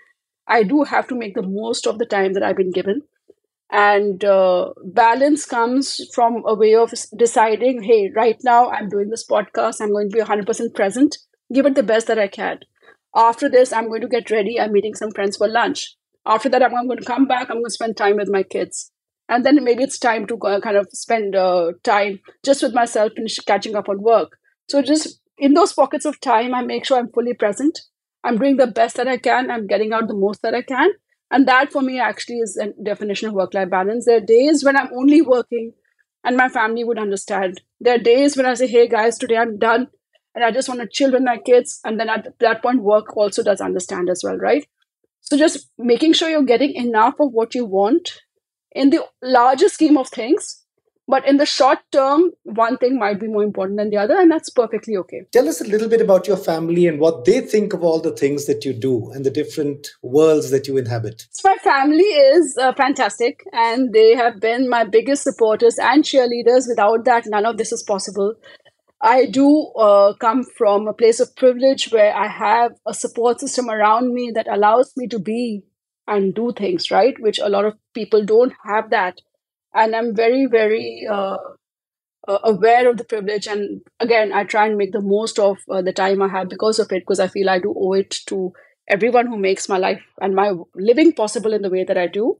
I 0.47 0.63
do 0.63 0.83
have 0.83 1.07
to 1.07 1.15
make 1.15 1.35
the 1.35 1.41
most 1.43 1.85
of 1.85 1.99
the 1.99 2.05
time 2.05 2.33
that 2.33 2.43
I've 2.43 2.57
been 2.57 2.71
given. 2.71 3.03
And 3.69 4.23
uh, 4.25 4.73
balance 4.83 5.45
comes 5.45 6.01
from 6.13 6.43
a 6.45 6.53
way 6.53 6.75
of 6.75 6.93
deciding, 7.15 7.83
hey, 7.83 8.11
right 8.13 8.37
now 8.43 8.69
I'm 8.69 8.89
doing 8.89 9.09
this 9.09 9.25
podcast, 9.25 9.79
I'm 9.79 9.91
going 9.91 10.09
to 10.09 10.15
be 10.15 10.21
100% 10.21 10.75
present, 10.75 11.17
give 11.53 11.65
it 11.65 11.75
the 11.75 11.83
best 11.83 12.07
that 12.07 12.19
I 12.19 12.27
can 12.27 12.59
after 13.15 13.49
this, 13.49 13.73
I'm 13.73 13.87
going 13.87 14.01
to 14.01 14.07
get 14.07 14.31
ready. 14.31 14.59
I'm 14.59 14.71
meeting 14.71 14.95
some 14.95 15.11
friends 15.11 15.37
for 15.37 15.47
lunch. 15.47 15.95
After 16.25 16.49
that, 16.49 16.63
I'm 16.63 16.87
going 16.87 16.99
to 16.99 17.05
come 17.05 17.27
back. 17.27 17.49
I'm 17.49 17.57
going 17.57 17.65
to 17.65 17.71
spend 17.71 17.97
time 17.97 18.17
with 18.17 18.29
my 18.29 18.43
kids. 18.43 18.91
And 19.27 19.45
then 19.45 19.63
maybe 19.63 19.83
it's 19.83 19.97
time 19.97 20.27
to 20.27 20.37
kind 20.37 20.77
of 20.77 20.87
spend 20.91 21.35
uh, 21.35 21.71
time 21.83 22.19
just 22.43 22.61
with 22.61 22.73
myself 22.73 23.13
and 23.15 23.29
catching 23.45 23.75
up 23.75 23.89
on 23.89 24.01
work. 24.01 24.37
So 24.69 24.81
just 24.81 25.19
in 25.37 25.53
those 25.53 25.73
pockets 25.73 26.05
of 26.05 26.19
time, 26.19 26.53
I 26.53 26.63
make 26.63 26.85
sure 26.85 26.97
I'm 26.97 27.11
fully 27.11 27.33
present. 27.33 27.79
I'm 28.23 28.37
doing 28.37 28.57
the 28.57 28.67
best 28.67 28.97
that 28.97 29.07
I 29.07 29.17
can. 29.17 29.49
I'm 29.49 29.67
getting 29.67 29.93
out 29.93 30.07
the 30.07 30.13
most 30.13 30.41
that 30.41 30.53
I 30.53 30.61
can. 30.61 30.91
And 31.31 31.47
that 31.47 31.71
for 31.71 31.81
me 31.81 31.99
actually 31.99 32.39
is 32.39 32.57
a 32.57 32.73
definition 32.83 33.29
of 33.29 33.33
work 33.33 33.53
life 33.53 33.69
balance. 33.69 34.05
There 34.05 34.17
are 34.17 34.21
days 34.21 34.63
when 34.63 34.75
I'm 34.75 34.89
only 34.93 35.21
working 35.21 35.73
and 36.23 36.37
my 36.37 36.49
family 36.49 36.83
would 36.83 36.99
understand. 36.99 37.61
There 37.79 37.95
are 37.95 38.03
days 38.03 38.35
when 38.35 38.45
I 38.45 38.53
say, 38.53 38.67
hey 38.67 38.87
guys, 38.87 39.17
today 39.17 39.37
I'm 39.37 39.57
done 39.57 39.87
and 40.35 40.43
I 40.43 40.51
just 40.51 40.69
want 40.69 40.81
to 40.81 40.87
chill 40.87 41.11
with 41.11 41.23
my 41.23 41.37
kids. 41.37 41.79
And 41.83 41.99
then 41.99 42.09
at 42.09 42.27
that 42.39 42.61
point, 42.61 42.83
work 42.83 43.15
also 43.15 43.43
does 43.43 43.61
understand 43.61 44.09
as 44.09 44.21
well, 44.23 44.37
right? 44.37 44.65
So 45.21 45.37
just 45.37 45.69
making 45.77 46.13
sure 46.13 46.29
you're 46.29 46.43
getting 46.43 46.73
enough 46.73 47.15
of 47.19 47.31
what 47.31 47.55
you 47.55 47.65
want 47.65 48.21
in 48.71 48.89
the 48.89 49.05
larger 49.21 49.69
scheme 49.69 49.97
of 49.97 50.09
things 50.09 50.61
but 51.11 51.27
in 51.27 51.35
the 51.35 51.45
short 51.45 51.79
term, 51.91 52.31
one 52.43 52.77
thing 52.77 52.97
might 52.97 53.19
be 53.19 53.27
more 53.27 53.43
important 53.43 53.77
than 53.77 53.89
the 53.89 53.97
other, 53.97 54.17
and 54.17 54.31
that's 54.31 54.49
perfectly 54.49 54.95
okay. 54.95 55.23
Tell 55.33 55.49
us 55.49 55.59
a 55.59 55.65
little 55.65 55.89
bit 55.89 55.99
about 55.99 56.25
your 56.25 56.37
family 56.37 56.87
and 56.87 57.01
what 57.01 57.25
they 57.25 57.41
think 57.41 57.73
of 57.73 57.83
all 57.83 57.99
the 57.99 58.15
things 58.15 58.45
that 58.45 58.63
you 58.63 58.71
do 58.71 59.11
and 59.11 59.25
the 59.25 59.29
different 59.29 59.89
worlds 60.01 60.51
that 60.51 60.69
you 60.69 60.77
inhabit. 60.77 61.27
So, 61.31 61.49
my 61.49 61.57
family 61.57 62.03
is 62.03 62.57
uh, 62.57 62.71
fantastic, 62.75 63.43
and 63.51 63.91
they 63.91 64.15
have 64.15 64.39
been 64.39 64.69
my 64.69 64.85
biggest 64.85 65.23
supporters 65.23 65.77
and 65.77 66.05
cheerleaders. 66.05 66.69
Without 66.69 67.03
that, 67.03 67.25
none 67.27 67.45
of 67.45 67.57
this 67.57 67.73
is 67.73 67.83
possible. 67.83 68.35
I 69.03 69.25
do 69.25 69.67
uh, 69.75 70.13
come 70.13 70.43
from 70.43 70.87
a 70.87 70.93
place 70.93 71.19
of 71.19 71.35
privilege 71.35 71.91
where 71.91 72.15
I 72.15 72.27
have 72.27 72.73
a 72.85 72.93
support 72.93 73.39
system 73.39 73.69
around 73.69 74.13
me 74.13 74.31
that 74.35 74.47
allows 74.47 74.93
me 74.95 75.07
to 75.07 75.19
be 75.19 75.63
and 76.07 76.33
do 76.33 76.51
things, 76.55 76.91
right? 76.91 77.15
Which 77.19 77.39
a 77.39 77.49
lot 77.49 77.65
of 77.65 77.77
people 77.93 78.23
don't 78.25 78.53
have 78.65 78.89
that. 78.91 79.19
And 79.73 79.95
i'm 79.95 80.15
very 80.15 80.47
very 80.47 81.07
uh, 81.09 81.37
uh, 82.27 82.39
aware 82.43 82.89
of 82.89 82.97
the 82.97 83.03
privilege. 83.03 83.47
And 83.47 83.81
again 83.99 84.31
i 84.33 84.43
try 84.43 84.67
and 84.67 84.77
make 84.77 84.91
the 84.91 85.01
most 85.01 85.39
of 85.39 85.57
uh, 85.69 85.81
the 85.81 85.93
time 85.93 86.21
i 86.21 86.27
have 86.27 86.49
because 86.49 86.79
of 86.79 86.91
it 86.91 87.01
because 87.01 87.19
i 87.19 87.27
feel 87.27 87.49
i 87.49 87.59
do 87.59 87.73
owe 87.77 87.93
it 87.93 88.11
to 88.27 88.53
everyone 88.89 89.27
who 89.27 89.37
makes 89.37 89.69
my 89.69 89.77
life 89.77 90.01
and 90.21 90.35
my 90.35 90.53
living 90.75 91.13
possible 91.13 91.53
in 91.53 91.61
the 91.61 91.69
way 91.69 91.83
that 91.83 91.97
i 91.97 92.07
do. 92.07 92.37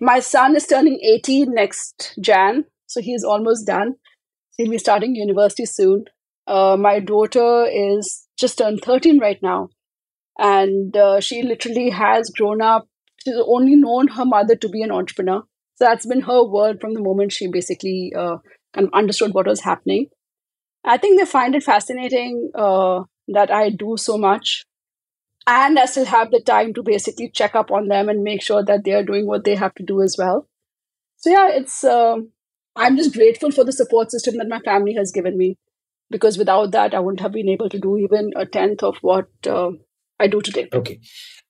My 0.00 0.20
son 0.20 0.56
is 0.56 0.66
turning 0.66 1.00
18 1.02 1.54
next 1.54 2.14
jan 2.20 2.64
so 2.86 3.00
he's 3.00 3.24
almost 3.24 3.66
done 3.66 3.94
he'll 4.60 4.70
be 4.70 4.78
starting 4.78 5.14
university 5.14 5.66
soon 5.66 6.04
uh, 6.46 6.76
my 6.76 6.98
daughter 7.00 7.66
is 7.72 8.26
just 8.38 8.58
turned 8.58 8.80
13 8.82 9.18
right 9.18 9.42
now 9.42 9.68
and 10.38 10.96
uh, 10.96 11.20
she 11.20 11.42
literally 11.42 11.90
has 11.90 12.30
grown 12.30 12.62
up 12.62 12.88
she's 13.24 13.42
only 13.46 13.76
known 13.76 14.08
her 14.08 14.24
mother 14.24 14.56
to 14.56 14.68
be 14.68 14.82
an 14.82 14.90
entrepreneur 14.90 15.42
so 15.80 15.86
that's 15.86 16.04
been 16.04 16.20
her 16.22 16.44
world 16.44 16.78
from 16.80 16.92
the 16.92 17.00
moment 17.00 17.32
she 17.32 17.48
basically 17.48 18.12
uh, 18.14 18.36
kind 18.74 18.86
of 18.86 18.92
understood 18.92 19.32
what 19.32 19.46
was 19.46 19.62
happening. 19.62 20.08
I 20.84 20.98
think 20.98 21.18
they 21.18 21.26
find 21.26 21.54
it 21.54 21.62
fascinating 21.62 22.50
uh, 22.54 23.04
that 23.28 23.50
I 23.50 23.70
do 23.70 23.96
so 23.96 24.18
much. 24.18 24.66
And 25.46 25.78
I 25.78 25.86
still 25.86 26.04
have 26.04 26.30
the 26.30 26.40
time 26.40 26.74
to 26.74 26.82
basically 26.82 27.30
check 27.30 27.54
up 27.54 27.70
on 27.70 27.88
them 27.88 28.10
and 28.10 28.22
make 28.22 28.42
sure 28.42 28.62
that 28.64 28.84
they 28.84 28.92
are 28.92 29.02
doing 29.02 29.26
what 29.26 29.44
they 29.44 29.54
have 29.56 29.74
to 29.76 29.82
do 29.82 30.02
as 30.02 30.16
well. 30.18 30.46
So, 31.16 31.30
yeah, 31.30 31.48
it's, 31.50 31.82
uh, 31.82 32.16
I'm 32.76 32.96
just 32.96 33.14
grateful 33.14 33.50
for 33.50 33.64
the 33.64 33.72
support 33.72 34.10
system 34.10 34.36
that 34.38 34.48
my 34.48 34.60
family 34.60 34.94
has 34.94 35.10
given 35.12 35.36
me 35.36 35.58
because 36.10 36.38
without 36.38 36.72
that, 36.72 36.94
I 36.94 37.00
wouldn't 37.00 37.20
have 37.20 37.32
been 37.32 37.48
able 37.48 37.68
to 37.68 37.78
do 37.78 37.96
even 37.96 38.32
a 38.36 38.46
tenth 38.46 38.82
of 38.82 38.96
what 39.00 39.28
uh, 39.46 39.70
I 40.18 40.26
do 40.26 40.40
today. 40.40 40.68
Okay. 40.72 41.00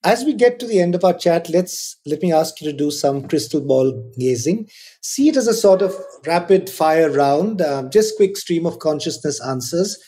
As 0.02 0.24
we 0.24 0.32
get 0.32 0.58
to 0.60 0.66
the 0.66 0.80
end 0.80 0.94
of 0.94 1.04
our 1.04 1.12
chat, 1.12 1.50
let's 1.50 1.98
let 2.06 2.22
me 2.22 2.32
ask 2.32 2.60
you 2.60 2.70
to 2.70 2.76
do 2.76 2.90
some 2.90 3.28
crystal 3.28 3.60
ball 3.60 4.12
gazing. 4.18 4.68
See 5.02 5.28
it 5.28 5.36
as 5.36 5.46
a 5.46 5.54
sort 5.54 5.82
of 5.82 5.94
rapid 6.26 6.70
fire 6.70 7.10
round, 7.10 7.60
um, 7.60 7.90
just 7.90 8.16
quick 8.16 8.36
stream 8.36 8.64
of 8.64 8.78
consciousness 8.78 9.44
answers. 9.44 9.98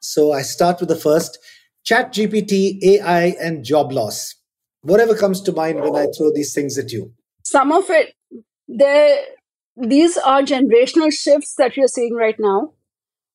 So 0.00 0.32
I 0.32 0.42
start 0.42 0.80
with 0.80 0.88
the 0.88 0.96
first 0.96 1.38
Chat 1.84 2.12
GPT, 2.12 2.82
AI, 2.82 3.36
and 3.40 3.64
job 3.64 3.92
loss. 3.92 4.34
Whatever 4.86 5.16
comes 5.16 5.40
to 5.42 5.52
mind 5.52 5.80
when 5.80 5.96
I 5.96 6.06
throw 6.16 6.30
these 6.32 6.54
things 6.54 6.78
at 6.78 6.92
you. 6.92 7.12
Some 7.44 7.72
of 7.72 7.90
it, 7.90 8.14
there, 8.68 9.24
these 9.76 10.16
are 10.16 10.42
generational 10.42 11.12
shifts 11.12 11.54
that 11.58 11.76
we 11.76 11.82
are 11.82 11.88
seeing 11.88 12.14
right 12.14 12.36
now 12.38 12.72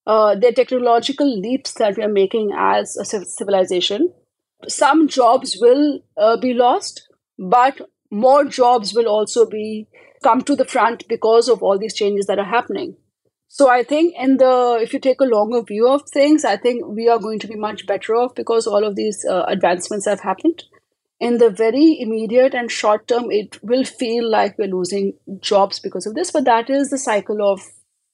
uh, 0.08 0.36
the 0.36 0.52
technological 0.52 1.28
leaps 1.40 1.74
that 1.74 1.98
we 1.98 2.04
are 2.04 2.10
making 2.10 2.52
as 2.58 2.98
a 2.98 3.06
civilization. 3.06 4.14
Some 4.68 5.08
jobs 5.08 5.58
will 5.60 6.00
uh, 6.18 6.38
be 6.38 6.54
lost, 6.54 7.08
but 7.38 7.82
more 8.12 8.46
jobs 8.46 8.94
will 8.94 9.08
also 9.08 9.46
be 9.46 9.88
come 10.24 10.42
to 10.42 10.56
the 10.56 10.66
front 10.66 11.08
because 11.08 11.50
of 11.50 11.64
all 11.64 11.80
these 11.80 11.94
changes 11.94 12.28
that 12.28 12.40
are 12.40 12.46
happening. 12.46 12.96
So 13.48 13.70
I 13.70 13.84
think 13.84 14.14
in 14.18 14.38
the 14.38 14.80
if 14.82 14.94
you 14.94 15.00
take 15.00 15.20
a 15.20 15.26
longer 15.26 15.62
view 15.62 15.88
of 15.88 16.04
things, 16.10 16.46
I 16.46 16.58
think 16.58 16.88
we 16.88 17.10
are 17.10 17.20
going 17.20 17.40
to 17.40 17.48
be 17.48 17.56
much 17.56 17.86
better 17.86 18.16
off 18.16 18.34
because 18.34 18.66
all 18.66 18.86
of 18.86 18.96
these 18.96 19.26
uh, 19.30 19.44
advancements 19.48 20.06
have 20.06 20.22
happened. 20.22 20.64
In 21.22 21.38
the 21.38 21.52
very 21.52 21.98
immediate 22.00 22.56
and 22.56 22.72
short 22.72 23.08
term, 23.08 23.30
it 23.30 23.64
will 23.64 23.84
feel 23.84 24.28
like 24.28 24.58
we're 24.58 24.68
losing 24.68 25.14
jobs 25.40 25.80
because 25.80 26.08
of 26.08 26.16
this, 26.16 26.32
but 26.32 26.46
that 26.46 26.68
is 26.68 26.90
the 26.90 26.98
cycle 26.98 27.48
of 27.48 27.62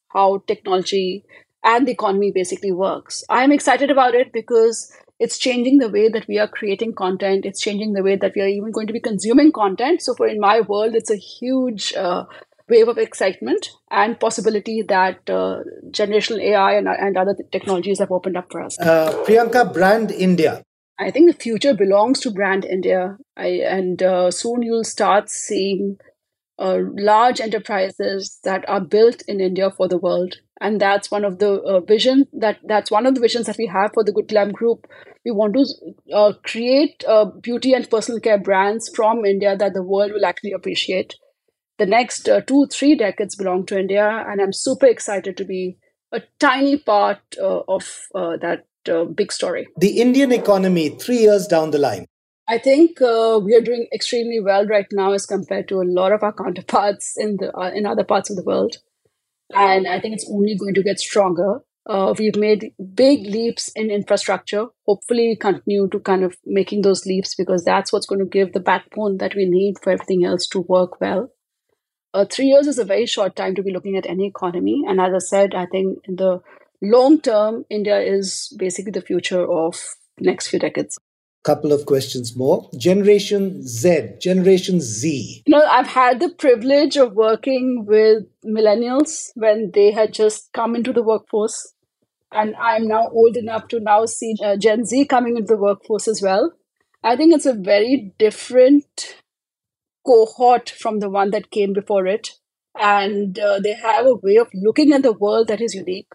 how 0.09 0.43
technology 0.45 1.23
and 1.63 1.87
the 1.87 1.93
economy 1.93 2.33
basically 2.35 2.73
works. 2.73 3.23
I'm 3.29 3.53
excited 3.53 3.89
about 3.89 4.13
it 4.13 4.33
because 4.33 4.91
it's 5.19 5.37
changing 5.37 5.77
the 5.77 5.89
way 5.89 6.09
that 6.09 6.27
we 6.27 6.37
are 6.37 6.49
creating 6.49 6.95
content. 6.95 7.45
It's 7.45 7.61
changing 7.61 7.93
the 7.93 8.03
way 8.03 8.17
that 8.17 8.33
we 8.35 8.41
are 8.41 8.47
even 8.47 8.73
going 8.73 8.87
to 8.87 8.93
be 8.93 8.99
consuming 8.99 9.53
content. 9.53 10.01
So, 10.01 10.13
for 10.13 10.27
in 10.27 10.41
my 10.41 10.59
world, 10.59 10.93
it's 10.93 11.09
a 11.09 11.15
huge 11.15 11.93
uh, 11.93 12.25
wave 12.67 12.89
of 12.89 12.97
excitement 12.97 13.69
and 13.89 14.19
possibility 14.19 14.81
that 14.81 15.29
uh, 15.29 15.59
generational 15.91 16.41
AI 16.41 16.73
and, 16.73 16.89
and 16.89 17.17
other 17.17 17.35
technologies 17.53 17.99
have 17.99 18.11
opened 18.11 18.35
up 18.35 18.51
for 18.51 18.61
us. 18.61 18.77
Uh, 18.79 19.13
Priyanka, 19.25 19.73
brand 19.73 20.11
India. 20.11 20.61
I 20.99 21.11
think 21.11 21.31
the 21.31 21.37
future 21.37 21.73
belongs 21.73 22.19
to 22.21 22.31
brand 22.31 22.65
India. 22.65 23.17
I, 23.35 23.47
and 23.47 24.01
uh, 24.01 24.31
soon 24.31 24.63
you'll 24.63 24.83
start 24.83 25.29
seeing 25.29 25.97
uh, 26.59 26.79
large 26.97 27.41
enterprises 27.41 28.39
that 28.43 28.67
are 28.69 28.81
built 28.81 29.23
in 29.27 29.39
India 29.41 29.71
for 29.71 29.87
the 29.87 29.97
world. 29.97 30.37
And 30.61 30.81
that's 30.81 31.11
one 31.11 31.25
of 31.25 31.39
the 31.39 31.61
uh, 31.61 31.81
vision 31.81 32.27
that 32.33 32.59
that's 32.65 32.91
one 32.91 33.05
of 33.05 33.15
the 33.15 33.21
visions 33.21 33.45
that 33.47 33.57
we 33.57 33.67
have 33.67 33.91
for 33.93 34.03
the 34.03 34.11
Good 34.13 34.27
Glamm 34.29 34.53
Group. 34.53 34.87
We 35.25 35.31
want 35.31 35.53
to 35.55 35.65
uh, 36.13 36.33
create 36.43 37.03
uh, 37.07 37.25
beauty 37.25 37.73
and 37.73 37.89
personal 37.89 38.19
care 38.21 38.39
brands 38.39 38.89
from 38.95 39.25
india 39.25 39.55
that 39.57 39.73
the 39.73 39.83
world 39.83 40.13
will 40.13 40.25
actually 40.25 40.53
appreciate. 40.53 41.15
The 41.77 41.85
next 41.87 42.27
uh, 42.29 42.41
two 42.41 42.67
three 42.67 42.95
decades 42.95 43.35
belong 43.35 43.65
to 43.67 43.79
india 43.79 44.25
and 44.27 44.41
i'm 44.41 44.53
super 44.53 44.85
excited 44.87 45.37
to 45.37 45.45
be 45.45 45.77
a 46.11 46.21
tiny 46.39 46.77
part 46.77 47.19
uh, 47.41 47.61
of 47.67 48.07
uh, 48.89 49.05
big 49.05 49.31
story 49.31 49.67
the 49.77 50.01
indian 50.01 50.31
economy 50.31 50.89
three 50.89 51.19
years 51.19 51.47
down 51.47 51.71
the 51.71 51.77
line 51.77 52.05
I 52.49 52.57
think 52.57 53.01
uh, 53.01 53.41
we 53.43 53.53
are 53.55 53.59
doing 53.59 53.89
extremely 53.93 54.39
well 54.39 54.65
right 54.65 54.85
now 54.93 55.11
as 55.11 55.25
compared 55.25 55.67
to 55.67 55.81
a 55.81 55.89
lot 55.95 56.13
of 56.13 56.23
our 56.23 56.31
counterparts 56.31 57.15
in 57.17 57.35
the 57.41 57.53
uh, 57.53 57.71
in 57.71 57.85
other 57.85 58.05
parts 58.05 58.29
of 58.29 58.37
the 58.37 58.43
world 58.43 58.77
and 59.53 59.87
I 59.87 59.99
think 59.99 60.15
it's 60.15 60.29
only 60.29 60.55
going 60.55 60.73
to 60.73 60.83
get 60.83 60.99
stronger. 60.99 61.59
Uh, 61.85 62.13
we've 62.17 62.35
made 62.35 62.73
big 62.93 63.25
leaps 63.25 63.69
in 63.75 63.89
infrastructure. 63.89 64.65
Hopefully, 64.85 65.37
continue 65.39 65.87
to 65.89 65.99
kind 65.99 66.23
of 66.23 66.35
making 66.45 66.81
those 66.81 67.05
leaps 67.05 67.33
because 67.35 67.63
that's 67.63 67.93
what's 67.93 68.05
going 68.05 68.19
to 68.19 68.25
give 68.25 68.51
the 68.51 68.59
backbone 68.59 69.17
that 69.17 69.35
we 69.35 69.45
need 69.45 69.75
for 69.81 69.91
everything 69.91 70.25
else 70.25 70.47
to 70.47 70.59
work 70.59 70.99
well. 70.99 71.31
Uh, 72.13 72.25
three 72.29 72.47
years 72.47 72.67
is 72.67 72.79
a 72.79 72.85
very 72.85 73.05
short 73.05 73.35
time 73.35 73.55
to 73.55 73.63
be 73.63 73.71
looking 73.71 73.95
at 73.95 74.05
any 74.05 74.27
economy, 74.27 74.83
and 74.85 74.99
as 74.99 75.13
I 75.13 75.19
said, 75.19 75.55
I 75.55 75.65
think 75.65 75.99
in 76.05 76.17
the 76.17 76.41
long 76.81 77.19
term, 77.21 77.65
India 77.69 77.99
is 77.99 78.53
basically 78.57 78.91
the 78.91 79.01
future 79.01 79.49
of 79.49 79.79
the 80.17 80.25
next 80.25 80.47
few 80.47 80.59
decades 80.59 80.97
couple 81.47 81.71
of 81.71 81.85
questions 81.85 82.35
more. 82.35 82.69
Generation 82.77 83.65
Z, 83.65 84.15
Generation 84.19 84.81
Z. 84.81 85.43
You 85.45 85.55
know, 85.55 85.65
I've 85.65 85.87
had 85.87 86.19
the 86.19 86.29
privilege 86.29 86.97
of 86.97 87.13
working 87.13 87.85
with 87.87 88.23
millennials 88.45 89.29
when 89.35 89.71
they 89.73 89.91
had 89.91 90.13
just 90.13 90.51
come 90.51 90.75
into 90.75 90.91
the 90.91 91.03
workforce. 91.03 91.73
And 92.33 92.53
I'm 92.57 92.89
now 92.89 93.07
old 93.07 93.37
enough 93.37 93.69
to 93.69 93.79
now 93.79 94.05
see 94.05 94.35
uh, 94.43 94.57
Gen 94.57 94.83
Z 94.83 95.05
coming 95.05 95.37
into 95.37 95.53
the 95.53 95.61
workforce 95.61 96.09
as 96.09 96.21
well. 96.21 96.51
I 97.01 97.15
think 97.15 97.33
it's 97.33 97.45
a 97.45 97.53
very 97.53 98.13
different 98.19 99.15
cohort 100.05 100.69
from 100.69 100.99
the 100.99 101.09
one 101.09 101.31
that 101.31 101.49
came 101.49 101.71
before 101.71 102.07
it. 102.07 102.31
And 102.77 103.39
uh, 103.39 103.61
they 103.63 103.73
have 103.73 104.05
a 104.05 104.15
way 104.15 104.35
of 104.35 104.49
looking 104.53 104.91
at 104.91 105.03
the 105.03 105.13
world 105.13 105.47
that 105.47 105.61
is 105.61 105.73
unique 105.73 106.09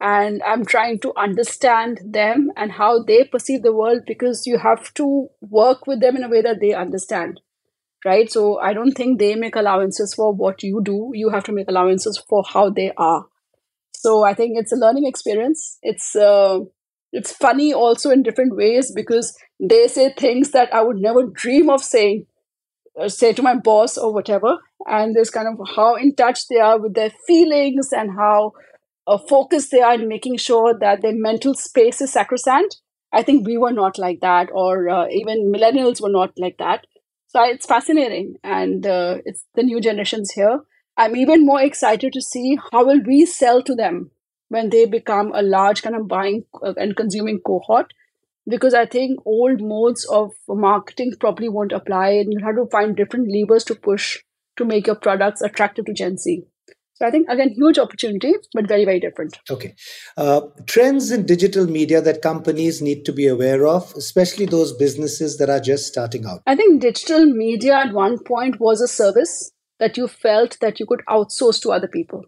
and 0.00 0.42
i'm 0.44 0.64
trying 0.64 0.98
to 0.98 1.12
understand 1.16 2.00
them 2.04 2.50
and 2.56 2.72
how 2.72 3.02
they 3.02 3.24
perceive 3.24 3.62
the 3.62 3.72
world 3.72 4.02
because 4.06 4.46
you 4.46 4.58
have 4.58 4.92
to 4.94 5.28
work 5.40 5.86
with 5.86 6.00
them 6.00 6.16
in 6.16 6.22
a 6.24 6.28
way 6.28 6.42
that 6.42 6.60
they 6.60 6.72
understand 6.72 7.40
right? 8.04 8.30
So 8.30 8.58
i 8.60 8.72
don't 8.72 8.92
think 8.92 9.18
they 9.18 9.34
make 9.34 9.56
allowances 9.56 10.14
for 10.14 10.32
what 10.32 10.62
you 10.62 10.80
do. 10.84 11.10
You 11.14 11.30
have 11.30 11.44
to 11.44 11.52
make 11.52 11.68
allowances 11.68 12.22
for 12.28 12.44
how 12.48 12.70
they 12.70 12.92
are. 12.96 13.26
So 13.94 14.24
i 14.24 14.34
think 14.34 14.58
it's 14.58 14.72
a 14.72 14.76
learning 14.76 15.06
experience. 15.06 15.78
It's 15.82 16.14
uh, 16.16 16.60
it's 17.12 17.32
funny 17.32 17.72
also 17.74 18.10
in 18.10 18.22
different 18.22 18.56
ways 18.56 18.92
because 18.94 19.36
they 19.60 19.88
say 19.88 20.12
things 20.12 20.50
that 20.52 20.72
i 20.74 20.82
would 20.82 20.98
never 20.98 21.26
dream 21.26 21.70
of 21.70 21.82
saying 21.82 22.26
uh, 23.00 23.08
say 23.08 23.32
to 23.32 23.42
my 23.42 23.54
boss 23.54 23.96
or 23.98 24.12
whatever. 24.12 24.58
And 24.86 25.14
there's 25.14 25.30
kind 25.30 25.48
of 25.48 25.66
how 25.76 25.96
in 25.96 26.14
touch 26.14 26.48
they 26.48 26.58
are 26.58 26.78
with 26.80 26.94
their 26.94 27.12
feelings 27.26 27.92
and 27.92 28.10
how 28.12 28.52
uh, 29.08 29.18
focus 29.18 29.68
they 29.68 29.80
are 29.80 29.94
in 29.94 30.08
making 30.08 30.36
sure 30.36 30.78
that 30.78 31.02
their 31.02 31.14
mental 31.14 31.54
space 31.54 32.00
is 32.00 32.12
sacrosanct. 32.12 32.78
I 33.12 33.22
think 33.22 33.46
we 33.46 33.56
were 33.56 33.72
not 33.72 33.98
like 33.98 34.20
that, 34.20 34.50
or 34.52 34.88
uh, 34.88 35.08
even 35.08 35.52
millennials 35.52 36.00
were 36.00 36.10
not 36.10 36.32
like 36.38 36.58
that. 36.58 36.86
So 37.28 37.42
it's 37.44 37.66
fascinating, 37.66 38.36
and 38.44 38.86
uh, 38.86 39.18
it's 39.24 39.44
the 39.54 39.62
new 39.62 39.80
generations 39.80 40.32
here. 40.32 40.60
I'm 40.96 41.16
even 41.16 41.46
more 41.46 41.60
excited 41.60 42.12
to 42.12 42.20
see 42.20 42.58
how 42.72 42.84
will 42.84 43.00
we 43.06 43.24
sell 43.26 43.62
to 43.62 43.74
them 43.74 44.10
when 44.48 44.70
they 44.70 44.84
become 44.86 45.32
a 45.34 45.42
large 45.42 45.82
kind 45.82 45.96
of 45.96 46.08
buying 46.08 46.44
uh, 46.62 46.74
and 46.76 46.96
consuming 46.96 47.40
cohort 47.46 47.92
because 48.48 48.74
I 48.74 48.86
think 48.86 49.20
old 49.26 49.60
modes 49.60 50.04
of 50.06 50.32
marketing 50.48 51.12
probably 51.20 51.48
won't 51.48 51.72
apply 51.72 52.10
and 52.10 52.32
you'll 52.32 52.44
have 52.46 52.56
to 52.56 52.66
find 52.70 52.96
different 52.96 53.28
levers 53.30 53.64
to 53.64 53.74
push 53.74 54.18
to 54.56 54.64
make 54.64 54.86
your 54.86 54.96
products 54.96 55.42
attractive 55.42 55.84
to 55.86 55.92
Gen 55.92 56.16
Z. 56.16 56.44
So 56.98 57.06
I 57.06 57.10
think 57.12 57.28
again, 57.28 57.50
huge 57.50 57.78
opportunity, 57.78 58.34
but 58.52 58.66
very 58.66 58.84
very 58.84 58.98
different. 58.98 59.38
Okay, 59.48 59.74
uh, 60.16 60.40
trends 60.66 61.12
in 61.12 61.26
digital 61.26 61.66
media 61.66 62.00
that 62.00 62.22
companies 62.22 62.82
need 62.82 63.04
to 63.04 63.12
be 63.12 63.28
aware 63.28 63.66
of, 63.68 63.92
especially 63.96 64.46
those 64.46 64.72
businesses 64.72 65.38
that 65.38 65.48
are 65.48 65.60
just 65.60 65.86
starting 65.86 66.26
out. 66.26 66.42
I 66.46 66.56
think 66.56 66.82
digital 66.82 67.24
media 67.26 67.76
at 67.76 67.92
one 67.92 68.18
point 68.24 68.58
was 68.58 68.80
a 68.80 68.88
service 68.88 69.52
that 69.78 69.96
you 69.96 70.08
felt 70.08 70.58
that 70.60 70.80
you 70.80 70.86
could 70.86 71.02
outsource 71.08 71.62
to 71.62 71.70
other 71.70 71.86
people, 71.86 72.24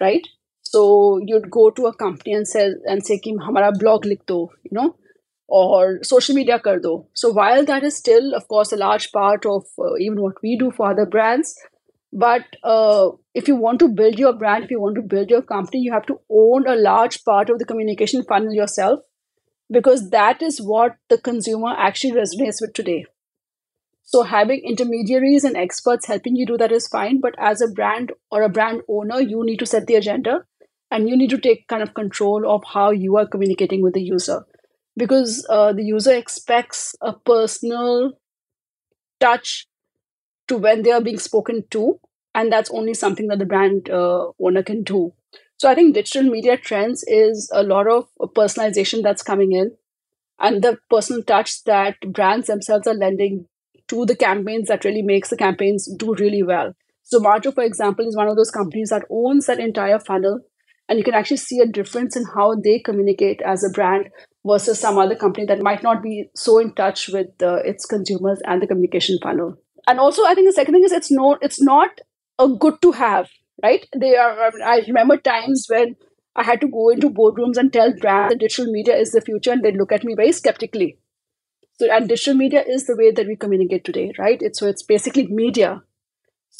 right? 0.00 0.22
So 0.62 1.18
you'd 1.26 1.50
go 1.50 1.70
to 1.70 1.86
a 1.86 1.94
company 1.94 2.32
and 2.34 2.46
say 2.46 2.70
and 2.84 3.04
say, 3.04 3.18
"Kim, 3.18 3.38
hamara 3.38 3.76
blog 3.76 4.06
lik 4.06 4.24
do," 4.26 4.38
you 4.62 4.70
know, 4.70 4.94
or 5.48 5.98
social 6.04 6.36
media 6.36 6.60
kar 6.60 6.78
do. 6.78 7.06
So 7.14 7.32
while 7.32 7.64
that 7.64 7.82
is 7.82 7.96
still, 7.96 8.34
of 8.36 8.46
course, 8.46 8.70
a 8.70 8.76
large 8.76 9.10
part 9.10 9.44
of 9.44 9.66
uh, 9.80 9.96
even 9.98 10.22
what 10.22 10.40
we 10.44 10.56
do 10.56 10.70
for 10.70 10.90
other 10.92 11.06
brands 11.06 11.56
but 12.12 12.44
uh, 12.64 13.10
if 13.34 13.48
you 13.48 13.56
want 13.56 13.78
to 13.80 13.88
build 13.88 14.18
your 14.18 14.32
brand, 14.32 14.64
if 14.64 14.70
you 14.70 14.80
want 14.80 14.96
to 14.96 15.02
build 15.02 15.30
your 15.30 15.42
company, 15.42 15.80
you 15.80 15.92
have 15.92 16.06
to 16.06 16.20
own 16.30 16.66
a 16.66 16.74
large 16.76 17.24
part 17.24 17.50
of 17.50 17.58
the 17.58 17.64
communication 17.64 18.24
funnel 18.24 18.52
yourself 18.52 19.00
because 19.70 20.10
that 20.10 20.42
is 20.42 20.60
what 20.60 20.96
the 21.08 21.18
consumer 21.18 21.74
actually 21.78 22.12
resonates 22.12 22.60
with 22.60 22.72
today. 22.74 23.06
So 24.02 24.22
having 24.22 24.62
intermediaries 24.64 25.44
and 25.44 25.56
experts 25.56 26.06
helping 26.06 26.34
you 26.34 26.44
do 26.44 26.56
that 26.58 26.72
is 26.72 26.88
fine, 26.88 27.20
but 27.20 27.34
as 27.38 27.60
a 27.60 27.68
brand 27.68 28.12
or 28.30 28.42
a 28.42 28.48
brand 28.48 28.82
owner, 28.88 29.20
you 29.20 29.44
need 29.44 29.58
to 29.58 29.66
set 29.66 29.86
the 29.86 29.94
agenda 29.94 30.44
and 30.90 31.08
you 31.08 31.16
need 31.16 31.30
to 31.30 31.38
take 31.38 31.68
kind 31.68 31.82
of 31.82 31.94
control 31.94 32.50
of 32.50 32.64
how 32.74 32.90
you 32.90 33.16
are 33.16 33.26
communicating 33.26 33.82
with 33.82 33.94
the 33.94 34.02
user 34.02 34.44
because 34.96 35.46
uh, 35.48 35.72
the 35.72 35.84
user 35.84 36.12
expects 36.12 36.96
a 37.00 37.12
personal 37.12 38.12
touch 39.20 39.66
to 40.50 40.58
when 40.58 40.82
they 40.82 40.92
are 40.92 41.00
being 41.00 41.18
spoken 41.18 41.64
to 41.70 41.98
and 42.34 42.52
that's 42.52 42.70
only 42.70 42.94
something 42.94 43.26
that 43.28 43.38
the 43.38 43.46
brand 43.46 43.90
uh, 43.90 44.28
owner 44.40 44.62
can 44.62 44.82
do. 44.82 45.12
So 45.56 45.68
i 45.70 45.74
think 45.74 45.94
digital 45.94 46.30
media 46.30 46.56
trends 46.56 47.04
is 47.06 47.50
a 47.52 47.62
lot 47.62 47.88
of 47.94 48.08
personalization 48.36 49.02
that's 49.02 49.22
coming 49.22 49.52
in 49.52 49.72
and 50.38 50.62
the 50.62 50.78
personal 50.88 51.22
touch 51.22 51.64
that 51.64 51.96
brands 52.18 52.46
themselves 52.46 52.86
are 52.86 52.94
lending 52.94 53.46
to 53.88 54.06
the 54.06 54.16
campaigns 54.16 54.68
that 54.68 54.84
really 54.84 55.02
makes 55.02 55.28
the 55.28 55.36
campaigns 55.36 55.88
do 55.98 56.14
really 56.14 56.42
well. 56.42 56.72
Zomato 57.12 57.52
for 57.54 57.64
example 57.64 58.06
is 58.06 58.16
one 58.16 58.28
of 58.28 58.36
those 58.36 58.50
companies 58.50 58.90
that 58.90 59.04
owns 59.10 59.46
that 59.46 59.60
entire 59.60 59.98
funnel 59.98 60.40
and 60.88 60.98
you 60.98 61.04
can 61.04 61.14
actually 61.14 61.36
see 61.36 61.60
a 61.60 61.66
difference 61.66 62.16
in 62.16 62.24
how 62.34 62.54
they 62.54 62.78
communicate 62.78 63.40
as 63.42 63.62
a 63.62 63.70
brand 63.70 64.08
versus 64.46 64.80
some 64.80 64.98
other 64.98 65.14
company 65.14 65.46
that 65.46 65.62
might 65.62 65.82
not 65.82 66.02
be 66.02 66.30
so 66.34 66.58
in 66.58 66.72
touch 66.74 67.08
with 67.08 67.28
uh, 67.42 67.56
its 67.64 67.84
consumers 67.84 68.40
and 68.46 68.62
the 68.62 68.66
communication 68.66 69.18
funnel 69.22 69.56
and 69.90 69.98
also 70.06 70.24
i 70.30 70.34
think 70.34 70.48
the 70.48 70.58
second 70.60 70.74
thing 70.74 70.88
is 70.88 70.96
it's 71.00 71.12
not 71.18 71.46
it's 71.48 71.60
not 71.68 72.00
a 72.38 72.48
good 72.64 72.80
to 72.82 72.92
have 72.92 73.28
right? 73.62 73.86
They 74.02 74.16
are 74.16 74.46
um, 74.46 74.62
i 74.64 74.80
remember 74.86 75.16
times 75.16 75.66
when 75.68 75.96
i 76.36 76.42
had 76.42 76.60
to 76.62 76.68
go 76.76 76.88
into 76.90 77.10
boardrooms 77.10 77.58
and 77.62 77.72
tell 77.72 77.92
brands 78.04 78.32
that 78.32 78.40
digital 78.42 78.72
media 78.72 78.96
is 78.96 79.12
the 79.12 79.20
future 79.20 79.52
and 79.52 79.62
they 79.62 79.72
look 79.72 79.92
at 79.92 80.04
me 80.04 80.14
very 80.14 80.32
skeptically. 80.32 80.96
So 81.78 81.90
and 81.96 82.08
digital 82.08 82.34
media 82.34 82.62
is 82.76 82.86
the 82.86 82.96
way 82.96 83.10
that 83.10 83.26
we 83.26 83.36
communicate 83.36 83.84
today 83.84 84.12
right? 84.18 84.40
It's 84.40 84.60
so 84.60 84.68
it's 84.68 84.82
basically 84.82 85.26
media. 85.26 85.82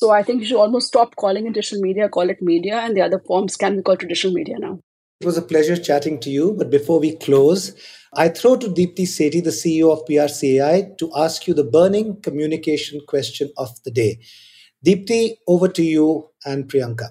So 0.01 0.11
i 0.19 0.23
think 0.23 0.43
you 0.43 0.51
should 0.51 0.61
almost 0.65 0.89
stop 0.89 1.17
calling 1.25 1.47
it 1.47 1.55
digital 1.55 1.81
media 1.87 2.09
call 2.19 2.31
it 2.35 2.43
media 2.51 2.77
and 2.81 2.97
the 2.97 3.03
other 3.09 3.23
forms 3.31 3.57
can 3.57 3.77
be 3.77 3.83
called 3.83 4.01
traditional 4.01 4.35
media 4.35 4.59
now. 4.59 4.79
It 5.21 5.27
was 5.27 5.39
a 5.39 5.43
pleasure 5.55 5.77
chatting 5.77 6.21
to 6.21 6.31
you 6.31 6.53
but 6.61 6.71
before 6.71 7.01
we 7.01 7.17
close 7.17 7.73
I 8.13 8.29
throw 8.29 8.57
to 8.57 8.67
Deepti 8.67 9.07
Sethi, 9.07 9.43
the 9.45 9.51
CEO 9.51 9.93
of 9.93 10.05
PRCAI, 10.05 10.99
to 10.99 11.13
ask 11.15 11.47
you 11.47 11.55
the 11.55 11.63
burning 11.63 12.21
communication 12.21 13.01
question 13.07 13.53
of 13.57 13.71
the 13.85 13.93
day. 13.93 14.19
Deepti, 14.85 15.37
over 15.47 15.69
to 15.69 15.83
you 15.85 16.29
and 16.45 16.69
Priyanka. 16.69 17.11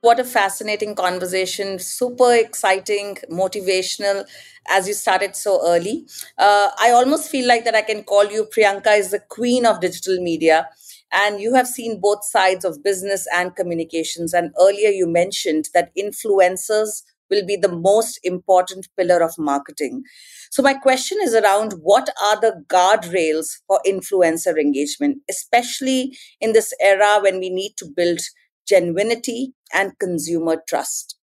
What 0.00 0.18
a 0.18 0.24
fascinating 0.24 0.94
conversation, 0.94 1.78
super 1.78 2.32
exciting, 2.32 3.18
motivational 3.30 4.24
as 4.70 4.88
you 4.88 4.94
started 4.94 5.36
so 5.36 5.60
early. 5.68 6.06
Uh, 6.38 6.70
I 6.78 6.92
almost 6.92 7.30
feel 7.30 7.46
like 7.46 7.66
that 7.66 7.74
I 7.74 7.82
can 7.82 8.04
call 8.04 8.24
you 8.24 8.46
Priyanka 8.46 8.98
is 8.98 9.10
the 9.10 9.20
queen 9.20 9.66
of 9.66 9.80
digital 9.80 10.18
media 10.22 10.70
and 11.12 11.40
you 11.40 11.54
have 11.54 11.66
seen 11.66 12.00
both 12.00 12.24
sides 12.24 12.64
of 12.64 12.82
business 12.82 13.26
and 13.34 13.56
communications. 13.56 14.32
And 14.32 14.52
earlier 14.60 14.90
you 14.90 15.06
mentioned 15.06 15.68
that 15.74 15.94
influencers 15.96 17.02
will 17.30 17.46
be 17.46 17.56
the 17.56 17.72
most 17.72 18.18
important 18.24 18.88
pillar 18.96 19.22
of 19.22 19.38
marketing. 19.38 20.02
So, 20.50 20.62
my 20.62 20.74
question 20.74 21.18
is 21.22 21.34
around 21.34 21.74
what 21.80 22.10
are 22.20 22.40
the 22.40 22.64
guardrails 22.66 23.60
for 23.66 23.80
influencer 23.86 24.58
engagement, 24.58 25.18
especially 25.30 26.16
in 26.40 26.52
this 26.52 26.74
era 26.80 27.20
when 27.22 27.38
we 27.38 27.50
need 27.50 27.74
to 27.78 27.86
build 27.86 28.20
genuinity 28.70 29.52
and 29.72 29.98
consumer 29.98 30.62
trust? 30.68 31.16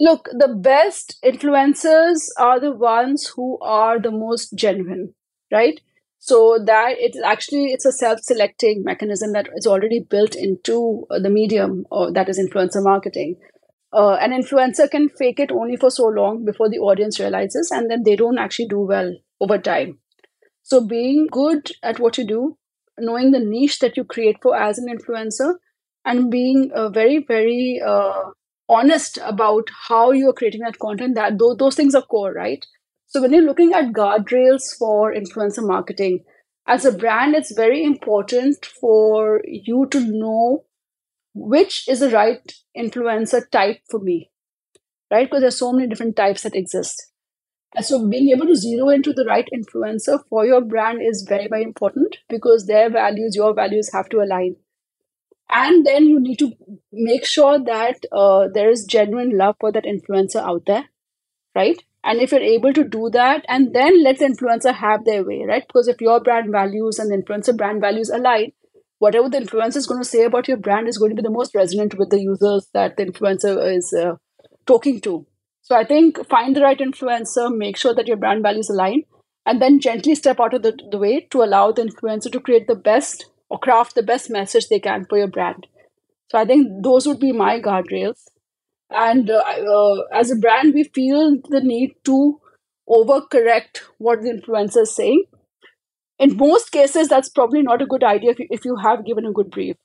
Look, 0.00 0.28
the 0.32 0.48
best 0.48 1.18
influencers 1.24 2.28
are 2.38 2.60
the 2.60 2.70
ones 2.70 3.32
who 3.34 3.58
are 3.60 3.98
the 3.98 4.12
most 4.12 4.54
genuine, 4.54 5.14
right? 5.50 5.80
So 6.28 6.58
that 6.70 6.96
it's 6.98 7.18
actually 7.24 7.66
it's 7.72 7.86
a 7.86 7.92
self-selecting 7.92 8.82
mechanism 8.84 9.32
that 9.32 9.48
is 9.56 9.66
already 9.66 10.00
built 10.00 10.34
into 10.34 11.06
uh, 11.10 11.18
the 11.18 11.30
medium 11.30 11.84
or 11.90 12.12
that 12.12 12.28
is 12.28 12.38
influencer 12.38 12.82
marketing. 12.82 13.36
Uh, 13.92 14.16
an 14.20 14.32
influencer 14.32 14.90
can 14.90 15.08
fake 15.08 15.40
it 15.40 15.50
only 15.50 15.76
for 15.76 15.90
so 15.90 16.04
long 16.04 16.44
before 16.44 16.68
the 16.68 16.78
audience 16.78 17.18
realizes 17.18 17.70
and 17.70 17.90
then 17.90 18.02
they 18.04 18.14
don't 18.14 18.38
actually 18.38 18.68
do 18.68 18.80
well 18.80 19.10
over 19.40 19.56
time. 19.56 19.98
So 20.62 20.86
being 20.86 21.28
good 21.32 21.72
at 21.82 21.98
what 21.98 22.18
you 22.18 22.26
do 22.26 22.58
knowing 22.98 23.30
the 23.30 23.40
niche 23.40 23.78
that 23.78 23.96
you 23.96 24.04
create 24.04 24.36
for 24.42 24.56
as 24.56 24.78
an 24.78 24.88
influencer 24.88 25.54
and 26.04 26.30
being 26.30 26.70
uh, 26.74 26.88
very 26.88 27.24
very 27.26 27.80
uh, 27.86 28.30
honest 28.68 29.18
about 29.22 29.68
how 29.88 30.10
you 30.10 30.28
are 30.28 30.32
creating 30.32 30.60
that 30.60 30.78
content 30.78 31.14
that 31.14 31.38
those 31.38 31.74
things 31.74 31.94
are 31.94 32.02
core 32.02 32.32
right 32.32 32.66
so 33.08 33.22
when 33.22 33.32
you're 33.32 33.42
looking 33.42 33.72
at 33.72 33.92
guardrails 33.92 34.76
for 34.78 35.14
influencer 35.14 35.66
marketing, 35.66 36.24
as 36.66 36.84
a 36.84 36.92
brand, 36.92 37.34
it's 37.34 37.52
very 37.52 37.82
important 37.82 38.66
for 38.66 39.40
you 39.46 39.88
to 39.90 40.00
know 40.00 40.64
which 41.34 41.88
is 41.88 42.00
the 42.00 42.10
right 42.10 42.52
influencer 42.76 43.50
type 43.50 43.78
for 43.90 43.98
me, 43.98 44.30
right? 45.10 45.26
Because 45.26 45.40
there's 45.40 45.58
so 45.58 45.72
many 45.72 45.88
different 45.88 46.16
types 46.16 46.42
that 46.42 46.54
exist. 46.54 47.12
And 47.74 47.84
so 47.84 48.06
being 48.06 48.28
able 48.30 48.46
to 48.46 48.56
zero 48.56 48.90
into 48.90 49.14
the 49.14 49.24
right 49.24 49.48
influencer 49.54 50.20
for 50.28 50.44
your 50.44 50.60
brand 50.60 51.00
is 51.02 51.24
very, 51.26 51.48
very 51.48 51.62
important 51.62 52.18
because 52.28 52.66
their 52.66 52.90
values, 52.90 53.34
your 53.34 53.54
values 53.54 53.90
have 53.94 54.10
to 54.10 54.20
align. 54.20 54.56
And 55.50 55.86
then 55.86 56.06
you 56.06 56.20
need 56.20 56.38
to 56.40 56.52
make 56.92 57.24
sure 57.24 57.58
that 57.58 58.04
uh, 58.12 58.48
there 58.52 58.68
is 58.68 58.84
genuine 58.84 59.36
love 59.38 59.56
for 59.60 59.72
that 59.72 59.84
influencer 59.84 60.42
out 60.42 60.66
there, 60.66 60.90
right? 61.54 61.82
And 62.08 62.22
if 62.22 62.32
you're 62.32 62.40
able 62.40 62.72
to 62.72 62.84
do 62.84 63.10
that, 63.10 63.44
and 63.48 63.74
then 63.74 64.02
let 64.02 64.18
the 64.18 64.24
influencer 64.24 64.74
have 64.74 65.04
their 65.04 65.22
way, 65.22 65.44
right? 65.46 65.62
Because 65.66 65.88
if 65.88 66.00
your 66.00 66.20
brand 66.20 66.50
values 66.50 66.98
and 66.98 67.10
the 67.10 67.22
influencer 67.22 67.54
brand 67.54 67.82
values 67.82 68.08
align, 68.08 68.52
whatever 68.98 69.28
the 69.28 69.36
influencer 69.36 69.76
is 69.76 69.86
going 69.86 70.00
to 70.00 70.08
say 70.08 70.24
about 70.24 70.48
your 70.48 70.56
brand 70.56 70.88
is 70.88 70.96
going 70.96 71.10
to 71.10 71.16
be 71.16 71.26
the 71.26 71.30
most 71.30 71.54
resonant 71.54 71.98
with 71.98 72.08
the 72.08 72.18
users 72.18 72.66
that 72.72 72.96
the 72.96 73.04
influencer 73.04 73.76
is 73.76 73.92
uh, 73.92 74.14
talking 74.64 75.02
to. 75.02 75.26
So 75.60 75.76
I 75.76 75.84
think 75.84 76.26
find 76.30 76.56
the 76.56 76.62
right 76.62 76.78
influencer, 76.78 77.54
make 77.54 77.76
sure 77.76 77.94
that 77.94 78.08
your 78.08 78.16
brand 78.16 78.42
values 78.42 78.70
align, 78.70 79.02
and 79.44 79.60
then 79.60 79.78
gently 79.78 80.14
step 80.14 80.40
out 80.40 80.54
of 80.54 80.62
the, 80.62 80.78
the 80.90 80.96
way 80.96 81.28
to 81.30 81.42
allow 81.42 81.72
the 81.72 81.82
influencer 81.82 82.32
to 82.32 82.40
create 82.40 82.68
the 82.68 82.74
best 82.74 83.26
or 83.50 83.58
craft 83.58 83.94
the 83.94 84.02
best 84.02 84.30
message 84.30 84.68
they 84.68 84.80
can 84.80 85.04
for 85.04 85.18
your 85.18 85.28
brand. 85.28 85.66
So 86.30 86.38
I 86.38 86.46
think 86.46 86.82
those 86.82 87.06
would 87.06 87.20
be 87.20 87.32
my 87.32 87.60
guardrails 87.60 88.24
and 88.90 89.30
uh, 89.30 89.38
uh, 89.38 90.02
as 90.12 90.30
a 90.30 90.36
brand 90.36 90.74
we 90.74 90.84
feel 90.84 91.36
the 91.48 91.60
need 91.60 91.94
to 92.04 92.40
overcorrect 92.88 93.82
what 93.98 94.22
the 94.22 94.30
influencer 94.30 94.82
is 94.82 94.94
saying. 94.94 95.24
In 96.18 96.36
most 96.36 96.70
cases 96.72 97.08
that's 97.08 97.28
probably 97.28 97.62
not 97.62 97.82
a 97.82 97.86
good 97.86 98.04
idea 98.04 98.30
if 98.32 98.38
you, 98.38 98.46
if 98.50 98.64
you 98.64 98.76
have 98.76 99.04
given 99.04 99.26
a 99.26 99.32
good 99.32 99.50
brief 99.50 99.76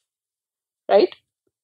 right? 0.90 1.14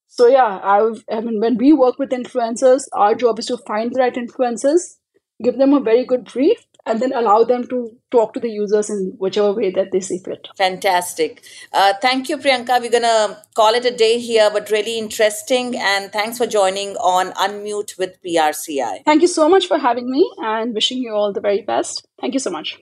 So 0.08 0.26
yeah 0.28 0.60
I've, 0.62 1.04
i 1.10 1.20
mean 1.20 1.40
when 1.40 1.56
we 1.58 1.72
work 1.72 1.98
with 1.98 2.10
influencers 2.10 2.84
our 2.94 3.14
job 3.14 3.38
is 3.38 3.46
to 3.46 3.58
find 3.58 3.92
the 3.94 4.00
right 4.00 4.14
influencers 4.14 4.96
give 5.42 5.58
them 5.58 5.74
a 5.74 5.80
very 5.80 6.04
good 6.04 6.24
brief 6.24 6.64
and 6.86 7.00
then 7.00 7.12
allow 7.12 7.44
them 7.44 7.66
to 7.68 7.96
talk 8.10 8.34
to 8.34 8.40
the 8.40 8.50
users 8.50 8.90
in 8.90 9.14
whichever 9.18 9.52
way 9.52 9.70
that 9.70 9.92
they 9.92 10.00
see 10.00 10.18
fit. 10.18 10.48
Fantastic. 10.56 11.42
Uh, 11.72 11.94
thank 12.00 12.28
you, 12.28 12.38
Priyanka. 12.38 12.80
We're 12.80 12.90
going 12.90 13.02
to 13.02 13.38
call 13.54 13.74
it 13.74 13.84
a 13.84 13.96
day 13.96 14.18
here, 14.18 14.50
but 14.50 14.70
really 14.70 14.98
interesting. 14.98 15.76
And 15.76 16.12
thanks 16.12 16.38
for 16.38 16.46
joining 16.46 16.96
on 16.96 17.32
Unmute 17.32 17.98
with 17.98 18.16
PRCAI. 18.22 19.04
Thank 19.04 19.22
you 19.22 19.28
so 19.28 19.48
much 19.48 19.66
for 19.66 19.78
having 19.78 20.10
me 20.10 20.30
and 20.38 20.74
wishing 20.74 20.98
you 20.98 21.12
all 21.12 21.32
the 21.32 21.40
very 21.40 21.62
best. 21.62 22.06
Thank 22.20 22.34
you 22.34 22.40
so 22.40 22.50
much. 22.50 22.78